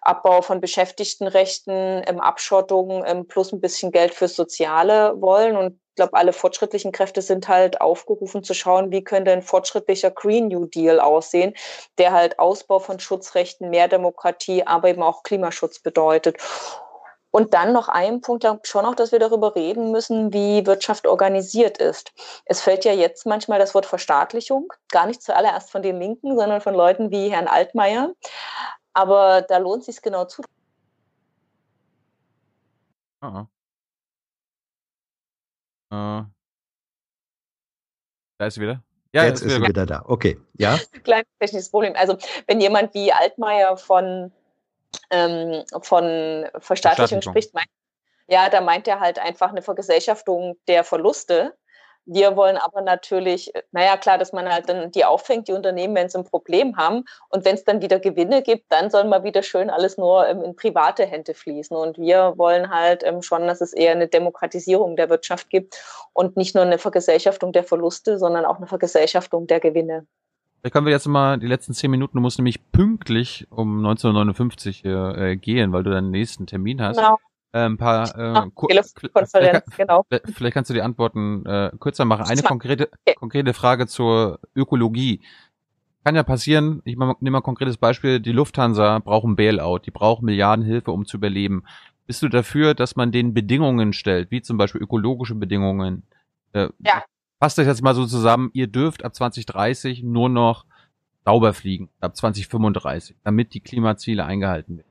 [0.00, 5.56] Abbau von Beschäftigtenrechten, ähm, Abschottung plus ein bisschen Geld fürs Soziale wollen.
[5.56, 10.10] Und ich glaube, alle fortschrittlichen Kräfte sind halt aufgerufen zu schauen, wie könnte ein fortschrittlicher
[10.10, 11.52] Green New Deal aussehen,
[11.98, 16.38] der halt Ausbau von Schutzrechten, mehr Demokratie, aber eben auch Klimaschutz bedeutet.
[17.30, 21.76] Und dann noch ein Punkt, schon auch, dass wir darüber reden müssen, wie Wirtschaft organisiert
[21.76, 22.12] ist.
[22.46, 26.62] Es fällt ja jetzt manchmal das Wort Verstaatlichung, gar nicht zuallererst von den Linken, sondern
[26.62, 28.14] von Leuten wie Herrn Altmaier.
[28.94, 30.42] Aber da lohnt es sich genau zu.
[33.20, 33.46] Aha.
[35.92, 36.22] Äh,
[38.38, 38.82] da ist sie wieder.
[39.14, 40.02] Ja, jetzt, ist sie wieder da.
[40.06, 40.78] Okay, ja.
[41.04, 41.92] Kleines technisches Problem.
[41.96, 42.16] Also
[42.46, 44.32] wenn jemand wie Altmaier von,
[45.10, 47.68] ähm, von Verstaatlichung spricht, meint,
[48.26, 51.54] ja, da meint er halt einfach eine Vergesellschaftung der Verluste.
[52.04, 56.08] Wir wollen aber natürlich, naja, klar, dass man halt dann die auffängt, die Unternehmen, wenn
[56.08, 57.04] sie ein Problem haben.
[57.28, 60.42] Und wenn es dann wieder Gewinne gibt, dann soll mal wieder schön alles nur ähm,
[60.42, 61.76] in private Hände fließen.
[61.76, 65.80] Und wir wollen halt ähm, schon, dass es eher eine Demokratisierung der Wirtschaft gibt
[66.12, 70.06] und nicht nur eine Vergesellschaftung der Verluste, sondern auch eine Vergesellschaftung der Gewinne.
[70.60, 74.84] Vielleicht können wir jetzt mal die letzten zehn Minuten, du musst nämlich pünktlich um 1959
[74.84, 76.98] äh, gehen, weil du deinen nächsten Termin hast.
[76.98, 77.18] Genau.
[77.52, 80.06] Äh, ein paar äh, ah, vielleicht, genau.
[80.08, 82.24] vielleicht kannst du die Antworten äh, kürzer machen.
[82.24, 83.14] Eine konkrete, okay.
[83.14, 85.20] konkrete Frage zur Ökologie.
[86.02, 89.90] Kann ja passieren, ich nehme mal ein konkretes Beispiel, die Lufthansa braucht ein Bailout, die
[89.90, 91.64] braucht Milliardenhilfe, um zu überleben.
[92.06, 96.02] Bist du dafür, dass man den Bedingungen stellt, wie zum Beispiel ökologische Bedingungen?
[96.54, 97.04] Äh, ja.
[97.38, 100.64] Passt euch jetzt mal so zusammen, ihr dürft ab 2030 nur noch
[101.24, 104.88] sauber fliegen, ab 2035, damit die Klimaziele eingehalten werden.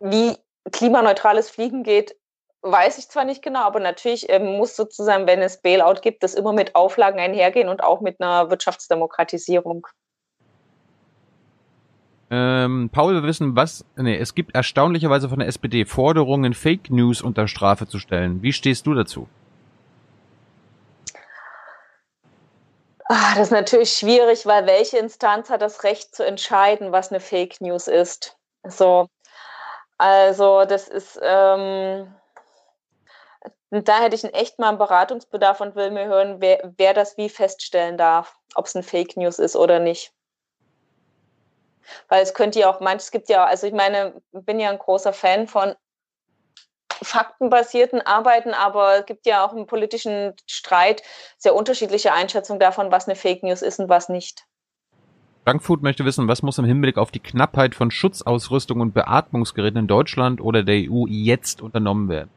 [0.00, 0.36] Wie
[0.70, 2.16] klimaneutrales Fliegen geht,
[2.62, 6.34] weiß ich zwar nicht genau, aber natürlich ähm, muss sozusagen, wenn es Bailout gibt, das
[6.34, 9.86] immer mit Auflagen einhergehen und auch mit einer Wirtschaftsdemokratisierung.
[12.30, 17.20] Ähm, Paul, wir wissen, was, nee, es gibt erstaunlicherweise von der SPD Forderungen, Fake News
[17.20, 18.42] unter Strafe zu stellen.
[18.42, 19.28] Wie stehst du dazu?
[23.06, 27.20] Ach, das ist natürlich schwierig, weil welche Instanz hat das Recht zu entscheiden, was eine
[27.20, 28.38] Fake News ist?
[28.66, 29.08] So, also
[30.64, 32.14] das ist, ähm,
[33.70, 37.28] da hätte ich echt mal einen Beratungsbedarf und will mir hören, wer, wer das wie
[37.28, 40.12] feststellen darf, ob es eine Fake News ist oder nicht.
[42.08, 45.12] Weil es könnte ja auch, manches gibt ja, also ich meine, bin ja ein großer
[45.12, 45.74] Fan von
[47.02, 51.02] faktenbasierten Arbeiten, aber es gibt ja auch im politischen Streit
[51.36, 54.44] sehr unterschiedliche Einschätzungen davon, was eine Fake News ist und was nicht.
[55.44, 59.86] Frankfurt möchte wissen, was muss im Hinblick auf die Knappheit von Schutzausrüstung und Beatmungsgeräten in
[59.86, 62.30] Deutschland oder der EU jetzt unternommen werden?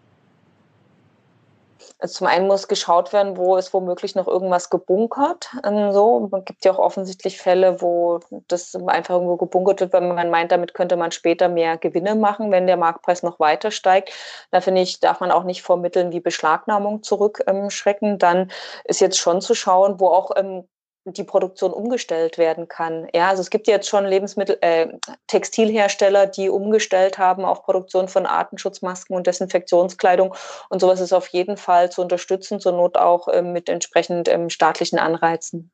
[2.00, 5.50] Also zum einen muss geschaut werden, wo ist womöglich noch irgendwas gebunkert.
[5.66, 10.02] Ähm, so, man gibt ja auch offensichtlich Fälle, wo das einfach irgendwo gebunkert wird, weil
[10.02, 14.12] man meint, damit könnte man später mehr Gewinne machen, wenn der Marktpreis noch weiter steigt.
[14.52, 18.20] Da finde ich, darf man auch nicht vor Mitteln wie Beschlagnahmung zurückschrecken.
[18.20, 18.52] Dann
[18.84, 20.68] ist jetzt schon zu schauen, wo auch ähm,
[21.14, 23.08] die Produktion umgestellt werden kann.
[23.14, 24.88] Ja, also es gibt jetzt schon Lebensmittel, äh,
[25.28, 30.36] Textilhersteller, die umgestellt haben auf Produktion von Artenschutzmasken und Desinfektionskleidung
[30.70, 34.50] und sowas ist auf jeden Fall zu unterstützen, zur Not auch ähm, mit entsprechend ähm,
[34.50, 35.72] staatlichen Anreizen.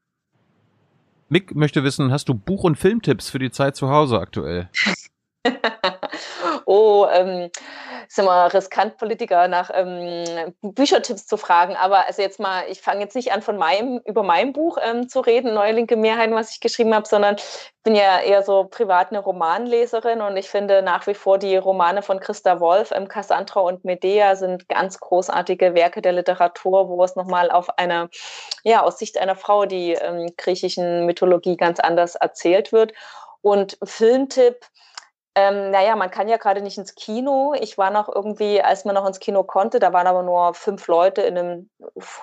[1.29, 4.69] Mick möchte wissen, hast du Buch- und Filmtipps für die Zeit zu Hause aktuell?
[6.65, 7.49] oh, ähm,
[8.07, 11.75] ist immer riskant, Politiker nach ähm, Büchertipps zu fragen.
[11.75, 15.09] Aber also jetzt mal, ich fange jetzt nicht an, von meinem, über mein Buch ähm,
[15.09, 17.35] zu reden, Neue Linke Mehrheiten, was ich geschrieben habe, sondern
[17.83, 22.01] bin ja eher so privat eine Romanleserin und ich finde nach wie vor die Romane
[22.01, 27.15] von Christa Wolf, ähm, Cassandra und Medea sind ganz großartige Werke der Literatur, wo es
[27.15, 28.09] nochmal auf einer,
[28.63, 32.93] ja, aus Sicht einer Frau die ähm, griechischen Mythologie ganz anders erzählt wird.
[33.41, 34.65] Und Filmtipp,
[35.35, 37.55] ähm, naja, man kann ja gerade nicht ins Kino.
[37.59, 40.87] Ich war noch irgendwie, als man noch ins Kino konnte, da waren aber nur fünf
[40.87, 41.69] Leute in einem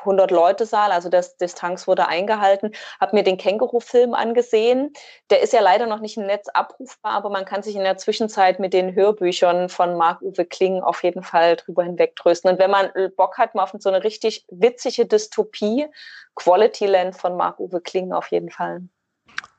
[0.04, 4.92] 100-Leute-Saal, also das Distanz wurde eingehalten, habe mir den Känguru-Film angesehen.
[5.30, 7.96] Der ist ja leider noch nicht im Netz abrufbar, aber man kann sich in der
[7.96, 12.48] Zwischenzeit mit den Hörbüchern von Marc-Uwe Kling auf jeden Fall drüber hinwegtrösten.
[12.48, 15.88] Und wenn man Bock hat, mal auf so eine richtig witzige Dystopie,
[16.36, 18.82] Quality Land von Marc-Uwe Kling auf jeden Fall.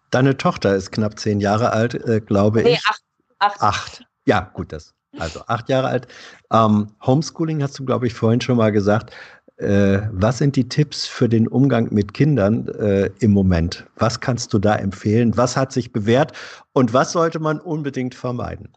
[0.10, 2.86] Deine Tochter ist knapp zehn Jahre alt, äh, glaube nee, ich.
[2.86, 3.02] Acht
[3.42, 3.62] Acht.
[3.62, 4.06] Acht.
[4.26, 4.94] Ja, gut, das.
[5.18, 6.08] Also acht Jahre alt.
[6.54, 9.14] Ähm, Homeschooling hast du, glaube ich, vorhin schon mal gesagt.
[9.58, 13.86] Äh, was sind die Tipps für den Umgang mit Kindern äh, im Moment?
[13.98, 15.36] Was kannst du da empfehlen?
[15.38, 16.32] Was hat sich bewährt
[16.74, 18.72] und was sollte man unbedingt vermeiden?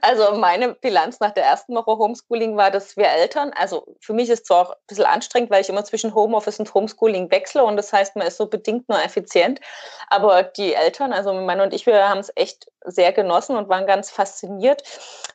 [0.00, 4.30] Also meine Bilanz nach der ersten Woche Homeschooling war, dass wir Eltern, also für mich
[4.30, 7.64] ist es zwar auch ein bisschen anstrengend, weil ich immer zwischen Homeoffice und Homeschooling wechsle
[7.64, 9.60] und das heißt, man ist so bedingt nur effizient,
[10.08, 13.68] aber die Eltern, also mein Mann und ich, wir haben es echt sehr genossen und
[13.68, 14.82] waren ganz fasziniert.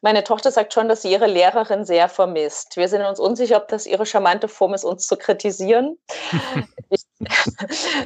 [0.01, 2.77] Meine Tochter sagt schon, dass sie ihre Lehrerin sehr vermisst.
[2.77, 5.97] Wir sind uns unsicher, ob das ihre charmante Form ist, uns zu kritisieren.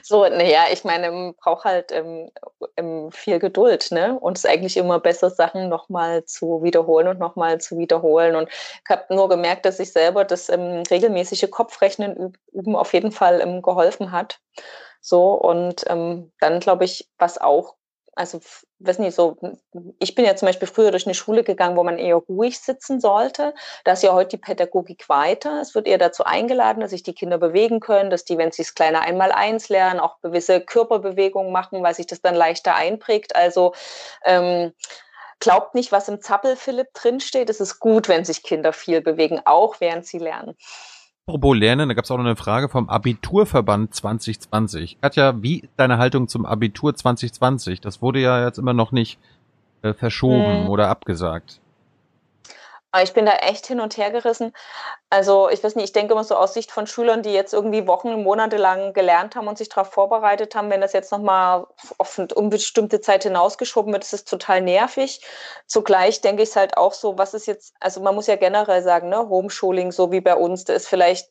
[0.04, 2.32] so, naja, ich meine, man braucht halt ähm,
[2.78, 4.18] ähm, viel Geduld, ne?
[4.20, 8.36] Und es ist eigentlich immer besser, Sachen nochmal zu wiederholen und nochmal zu wiederholen.
[8.36, 13.12] Und ich habe nur gemerkt, dass ich selber das ähm, regelmäßige Kopfrechnen üben auf jeden
[13.12, 14.40] Fall ähm, geholfen hat.
[15.02, 17.76] So, und ähm, dann glaube ich, was auch
[18.16, 18.40] also
[18.80, 19.38] weiß nicht, so,
[20.00, 23.00] ich bin ja zum Beispiel früher durch eine Schule gegangen, wo man eher ruhig sitzen
[23.00, 23.54] sollte.
[23.86, 25.62] Da ist ja heute die Pädagogik weiter.
[25.62, 28.64] Es wird eher dazu eingeladen, dass sich die Kinder bewegen können, dass die, wenn sie
[28.64, 33.36] das kleine Einmal-Eins lernen, auch gewisse Körperbewegungen machen, weil sich das dann leichter einprägt.
[33.36, 33.74] Also
[34.26, 34.74] ähm,
[35.40, 37.50] glaubt nicht, was im Zappel-Philipp drinsteht.
[37.50, 40.56] Es ist gut, wenn sich Kinder viel bewegen, auch während sie lernen.
[41.26, 45.00] Apropos Lernen, da gab es auch noch eine Frage vom Abiturverband 2020.
[45.00, 47.80] Katja, wie ist deine Haltung zum Abitur 2020?
[47.80, 49.20] Das wurde ja jetzt immer noch nicht
[49.84, 50.70] äh, verschoben hm.
[50.70, 51.62] oder abgesagt.
[53.02, 54.54] Ich bin da echt hin und her gerissen.
[55.10, 57.88] Also ich weiß nicht, ich denke immer so aus Sicht von Schülern, die jetzt irgendwie
[57.88, 61.66] Wochen, Monate lang gelernt haben und sich darauf vorbereitet haben, wenn das jetzt nochmal
[61.98, 65.22] auf eine unbestimmte Zeit hinausgeschoben wird, ist es total nervig.
[65.66, 68.84] Zugleich denke ich es halt auch so, was ist jetzt, also man muss ja generell
[68.84, 71.30] sagen, ne, Homeschooling, so wie bei uns, da ist vielleicht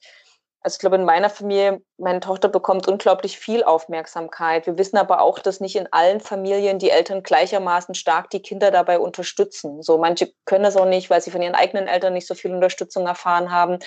[0.62, 4.66] also ich glaube, in meiner Familie, meine Tochter bekommt unglaublich viel Aufmerksamkeit.
[4.66, 8.70] Wir wissen aber auch, dass nicht in allen Familien die Eltern gleichermaßen stark die Kinder
[8.70, 9.82] dabei unterstützen.
[9.82, 12.54] So manche können das auch nicht, weil sie von ihren eigenen Eltern nicht so viel
[12.54, 13.78] Unterstützung erfahren haben.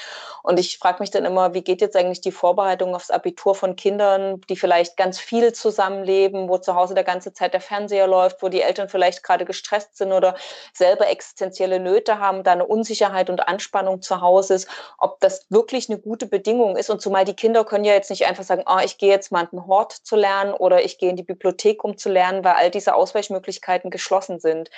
[0.43, 3.77] Und ich frage mich dann immer, wie geht jetzt eigentlich die Vorbereitung aufs Abitur von
[3.77, 8.43] Kindern, die vielleicht ganz viel zusammenleben, wo zu Hause der ganze Zeit der Fernseher läuft,
[8.43, 10.35] wo die Eltern vielleicht gerade gestresst sind oder
[10.73, 15.89] selber existenzielle Nöte haben, da eine Unsicherheit und Anspannung zu Hause ist, ob das wirklich
[15.89, 16.89] eine gute Bedingung Bedingung ist.
[16.89, 19.41] Und zumal die Kinder können ja jetzt nicht einfach sagen, oh, ich gehe jetzt mal
[19.43, 22.55] in den Hort zu lernen oder ich gehe in die Bibliothek, um zu lernen, weil
[22.55, 24.69] all diese Ausweichmöglichkeiten geschlossen sind.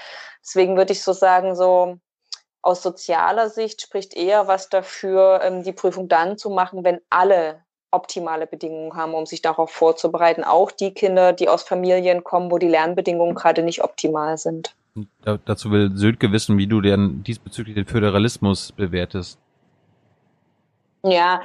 [0.42, 1.98] Deswegen würde ich so sagen, so
[2.62, 7.64] aus sozialer Sicht spricht eher was dafür, ähm, die Prüfung dann zu machen, wenn alle
[7.92, 10.44] optimale Bedingungen haben, um sich darauf vorzubereiten.
[10.44, 14.76] Auch die Kinder, die aus Familien kommen, wo die Lernbedingungen gerade nicht optimal sind.
[15.22, 19.40] Da, dazu will Sönke wissen, wie du denn diesbezüglich den Föderalismus bewertest.
[21.04, 21.42] Ja,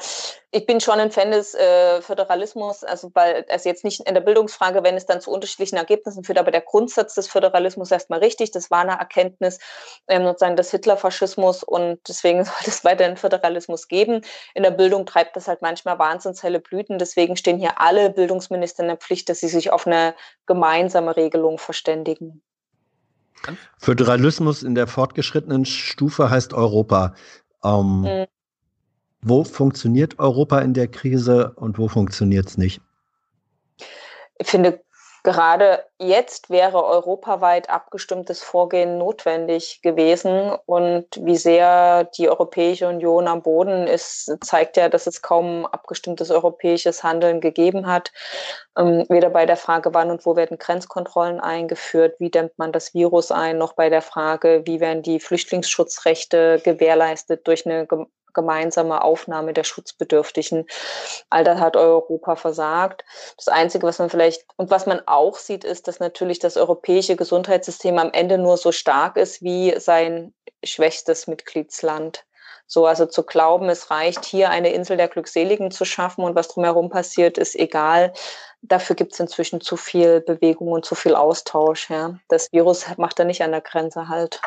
[0.51, 4.23] ich bin schon ein Fan des äh, Föderalismus, also weil es jetzt nicht in der
[4.23, 8.51] Bildungsfrage, wenn es dann zu unterschiedlichen Ergebnissen führt, aber der Grundsatz des Föderalismus erstmal richtig,
[8.51, 9.59] das war eine Erkenntnis
[10.09, 14.23] ähm, sozusagen des Hitlerfaschismus und deswegen sollte es weiterhin Föderalismus geben.
[14.55, 18.83] In der Bildung treibt das halt manchmal wahnsinns helle Blüten, deswegen stehen hier alle Bildungsminister
[18.83, 20.15] in der Pflicht, dass sie sich auf eine
[20.47, 22.43] gemeinsame Regelung verständigen.
[23.79, 27.15] Föderalismus in der fortgeschrittenen Stufe heißt Europa.
[27.65, 28.27] Ähm, mhm.
[29.25, 32.81] Wo funktioniert Europa in der Krise und wo funktioniert es nicht?
[34.39, 34.81] Ich finde,
[35.23, 40.53] gerade jetzt wäre europaweit abgestimmtes Vorgehen notwendig gewesen.
[40.67, 46.33] Und wie sehr die Europäische Union am Boden ist, zeigt ja, dass es kaum abgestimmtes
[46.33, 48.11] europäisches Handeln gegeben hat.
[48.77, 52.95] Ähm, weder bei der Frage, wann und wo werden Grenzkontrollen eingeführt, wie dämmt man das
[52.95, 57.87] Virus ein, noch bei der Frage, wie werden die Flüchtlingsschutzrechte gewährleistet durch eine
[58.35, 60.67] gemeinsame Aufnahme der Schutzbedürftigen.
[61.31, 63.05] All das hat Europa versagt.
[63.37, 67.17] Das Einzige, was man vielleicht und was man auch sieht, ist, dass natürlich das europäische
[67.17, 72.25] Gesundheitssystem am Ende nur so stark ist wie sein schwächstes Mitgliedsland.
[72.67, 76.49] So, also zu glauben, es reicht, hier eine Insel der Glückseligen zu schaffen und was
[76.49, 78.15] drumherum passiert, ist egal.
[78.63, 81.91] Dafür gibt es inzwischen zu viel Bewegung und zu viel Austausch.
[81.91, 82.19] Ja.
[82.29, 84.41] Das Virus macht da nicht an der Grenze halt.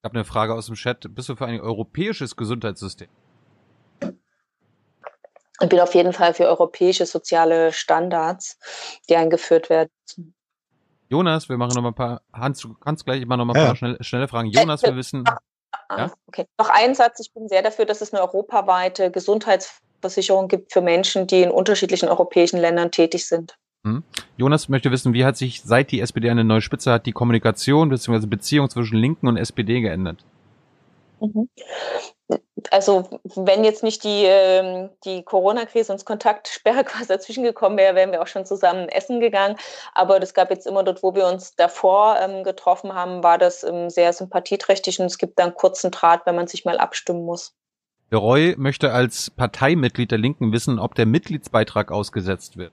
[0.00, 1.12] Ich habe eine Frage aus dem Chat.
[1.12, 3.08] Bist du für ein europäisches Gesundheitssystem?
[5.60, 8.58] Ich bin auf jeden Fall für europäische soziale Standards,
[9.08, 9.90] die eingeführt werden.
[11.08, 13.60] Jonas, wir machen noch mal ein paar, Hans, du kannst gleich immer noch mal ein
[13.60, 13.76] paar ja.
[13.76, 14.50] schnelle, schnelle Fragen.
[14.50, 15.24] Jonas, wir wissen.
[15.26, 15.38] Ach,
[15.88, 16.12] ah, ja?
[16.28, 16.46] Okay.
[16.58, 17.18] Noch ein Satz.
[17.18, 22.08] Ich bin sehr dafür, dass es eine europaweite Gesundheitsversicherung gibt für Menschen, die in unterschiedlichen
[22.08, 23.58] europäischen Ländern tätig sind.
[23.88, 24.02] Hm.
[24.36, 27.88] Jonas möchte wissen, wie hat sich seit die SPD eine neue Spitze hat, die Kommunikation
[27.88, 28.26] bzw.
[28.26, 30.24] Beziehung zwischen Linken und SPD geändert?
[31.20, 31.48] Mhm.
[32.70, 37.94] Also wenn jetzt nicht die, ähm, die Corona-Krise und das Kontaktsperre quasi dazwischen gekommen wäre,
[37.94, 39.56] wären wir auch schon zusammen essen gegangen.
[39.94, 43.64] Aber das gab jetzt immer dort, wo wir uns davor ähm, getroffen haben, war das
[43.64, 47.54] ähm, sehr sympathieträchtig und es gibt dann kurzen Draht, wenn man sich mal abstimmen muss.
[48.10, 52.72] Der Roy möchte als Parteimitglied der Linken wissen, ob der Mitgliedsbeitrag ausgesetzt wird.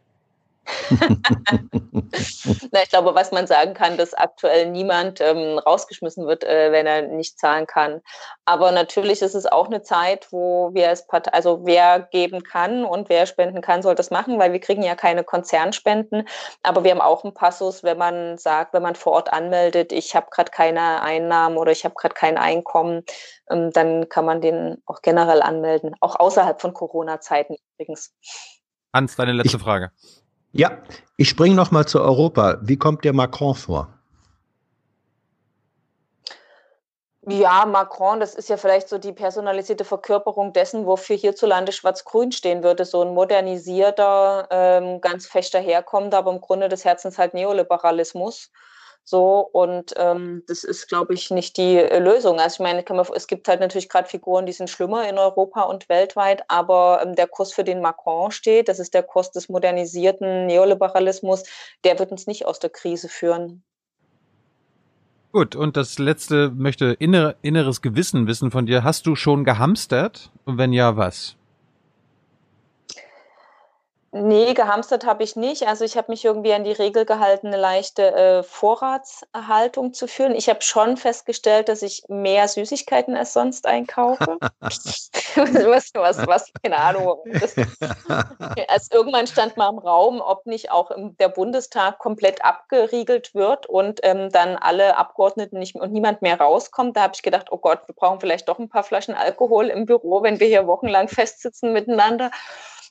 [2.71, 6.85] Na, ich glaube, was man sagen kann, dass aktuell niemand ähm, rausgeschmissen wird, äh, wenn
[6.85, 8.01] er nicht zahlen kann.
[8.45, 12.85] Aber natürlich ist es auch eine Zeit, wo wir als Partei, also wer geben kann
[12.85, 16.27] und wer spenden kann, soll das machen, weil wir kriegen ja keine Konzernspenden.
[16.63, 20.15] Aber wir haben auch einen Passus, wenn man sagt, wenn man vor Ort anmeldet, ich
[20.15, 23.03] habe gerade keine Einnahmen oder ich habe gerade kein Einkommen,
[23.49, 28.13] ähm, dann kann man den auch generell anmelden, auch außerhalb von Corona-Zeiten übrigens.
[28.93, 29.91] Hans, deine letzte ich, Frage.
[30.57, 30.77] Ja,
[31.17, 32.59] ich springe noch mal zu Europa.
[32.61, 33.89] Wie kommt der Macron vor?
[37.27, 42.63] Ja, Macron, das ist ja vielleicht so die personalisierte Verkörperung dessen, wofür hierzulande Schwarz-Grün stehen
[42.63, 42.85] würde.
[42.85, 48.49] So ein modernisierter, ähm, ganz fechter herkommender, aber im Grunde des Herzens halt Neoliberalismus.
[49.07, 52.39] So, und ähm, das ist, glaube ich, nicht die äh, Lösung.
[52.39, 55.61] Also ich meine, man, es gibt halt natürlich gerade Figuren, die sind schlimmer in Europa
[55.61, 59.47] und weltweit, aber ähm, der Kurs, für den Macron steht, das ist der Kurs des
[59.47, 61.43] modernisierten Neoliberalismus,
[61.83, 63.63] der wird uns nicht aus der Krise führen.
[65.31, 68.83] Gut, und das letzte möchte inner, inneres Gewissen wissen von dir.
[68.83, 70.31] Hast du schon gehamstert?
[70.45, 71.35] Und wenn ja, was?
[74.17, 75.67] Nee, gehamstert habe ich nicht.
[75.67, 80.35] Also ich habe mich irgendwie an die Regel gehalten, eine leichte äh, Vorratshaltung zu führen.
[80.35, 84.37] Ich habe schon festgestellt, dass ich mehr Süßigkeiten als sonst einkaufe.
[84.61, 87.17] was, was, was, keine Ahnung.
[87.25, 87.55] Das,
[88.69, 93.99] als irgendwann stand mal im Raum, ob nicht auch der Bundestag komplett abgeriegelt wird und
[94.03, 96.95] ähm, dann alle Abgeordneten nicht und niemand mehr rauskommt.
[96.95, 99.85] Da habe ich gedacht, oh Gott, wir brauchen vielleicht doch ein paar Flaschen Alkohol im
[99.85, 102.31] Büro, wenn wir hier wochenlang festsitzen miteinander.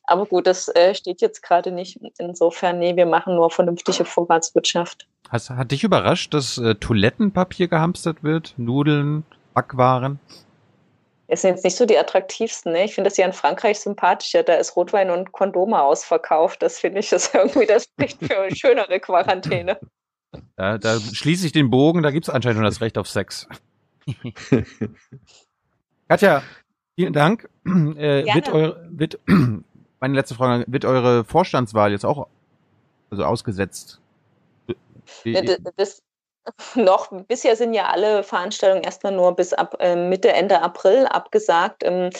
[0.07, 1.99] Aber gut, das äh, steht jetzt gerade nicht.
[2.19, 5.07] Insofern, nee, wir machen nur vernünftige Vorratswirtschaft.
[5.31, 8.55] Hast, hat dich überrascht, dass äh, Toilettenpapier gehamstert wird?
[8.59, 9.25] Nudeln,
[9.55, 10.21] Backwaren?
[11.27, 12.73] Es sind jetzt nicht so die attraktivsten.
[12.73, 12.85] Ne?
[12.85, 14.43] Ich finde das ja in Frankreich sympathischer.
[14.43, 16.63] Da ist Rotwein und Kondome ausverkauft.
[16.63, 19.79] Das finde ich das irgendwie, das spricht für eine schönere Quarantäne.
[20.57, 23.49] Da, da schließe ich den Bogen, da gibt es anscheinend schon das Recht auf Sex.
[26.09, 26.43] Katja,
[26.97, 27.49] vielen Dank.
[27.65, 29.19] Äh, wird, eure, wird,
[30.05, 32.27] meine letzte Frage, wird eure Vorstandswahl jetzt auch
[33.11, 34.01] also ausgesetzt?
[35.79, 36.03] Das,
[36.75, 41.83] noch, bisher sind ja alle Veranstaltungen erstmal nur bis ab äh, Mitte, Ende April abgesagt.
[41.85, 42.11] Ähm,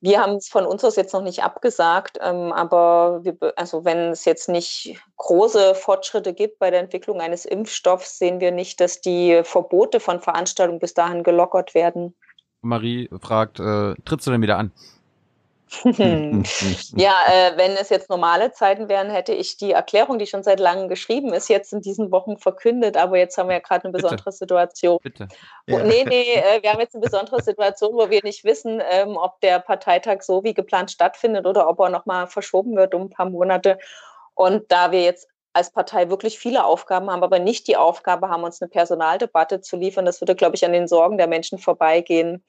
[0.00, 4.08] wir haben es von uns aus jetzt noch nicht abgesagt, ähm, aber wir, also wenn
[4.08, 9.02] es jetzt nicht große Fortschritte gibt bei der Entwicklung eines Impfstoffs, sehen wir nicht, dass
[9.02, 12.14] die Verbote von Veranstaltungen bis dahin gelockert werden.
[12.62, 14.72] Marie fragt, äh, trittst du denn wieder an?
[16.96, 20.60] ja, äh, wenn es jetzt normale Zeiten wären, hätte ich die Erklärung, die schon seit
[20.60, 22.96] langem geschrieben ist, jetzt in diesen Wochen verkündet.
[22.96, 24.36] Aber jetzt haben wir ja gerade eine besondere Bitte.
[24.36, 24.98] Situation.
[25.02, 25.28] Bitte.
[25.66, 25.84] Wo, ja.
[25.84, 29.40] Nee, nee, äh, wir haben jetzt eine besondere Situation, wo wir nicht wissen, ähm, ob
[29.40, 33.28] der Parteitag so wie geplant stattfindet oder ob er nochmal verschoben wird um ein paar
[33.28, 33.78] Monate.
[34.34, 38.44] Und da wir jetzt als Partei wirklich viele Aufgaben haben, aber nicht die Aufgabe haben,
[38.44, 42.44] uns eine Personaldebatte zu liefern, das würde, glaube ich, an den Sorgen der Menschen vorbeigehen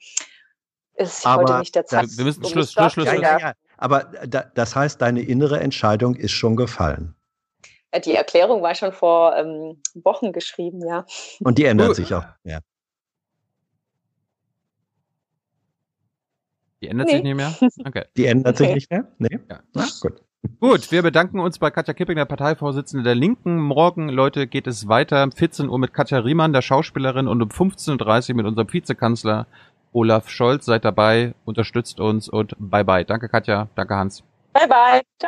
[1.00, 2.06] ist aber heute nicht der Zeit.
[2.16, 3.06] Wir müssen Schluss, Schluss, Schluss.
[3.06, 3.52] Ja, ja, ja.
[3.76, 7.14] Aber da, das heißt, deine innere Entscheidung ist schon gefallen.
[8.04, 11.04] Die Erklärung war schon vor ähm, Wochen geschrieben, ja.
[11.40, 11.94] Und die ändert uh.
[11.94, 12.60] sich auch, ja.
[16.82, 17.14] Die ändert nee.
[17.14, 17.54] sich nicht mehr?
[17.86, 18.04] Okay.
[18.16, 19.06] Die ändert sich nicht mehr?
[19.18, 19.38] Nee?
[19.50, 19.60] Ja.
[19.74, 20.22] Na, gut.
[20.58, 23.58] Gut, wir bedanken uns bei Katja Kipping, der Parteivorsitzende der Linken.
[23.58, 25.28] Morgen, Leute, geht es weiter.
[25.34, 29.46] 14 Uhr mit Katja Riemann, der Schauspielerin, und um 15.30 Uhr mit unserem Vizekanzler
[29.92, 30.66] Olaf Scholz.
[30.66, 33.04] Seid dabei, unterstützt uns und bye bye.
[33.04, 34.22] Danke Katja, danke Hans.
[34.52, 35.00] Bye bye.
[35.00, 35.10] Ciao.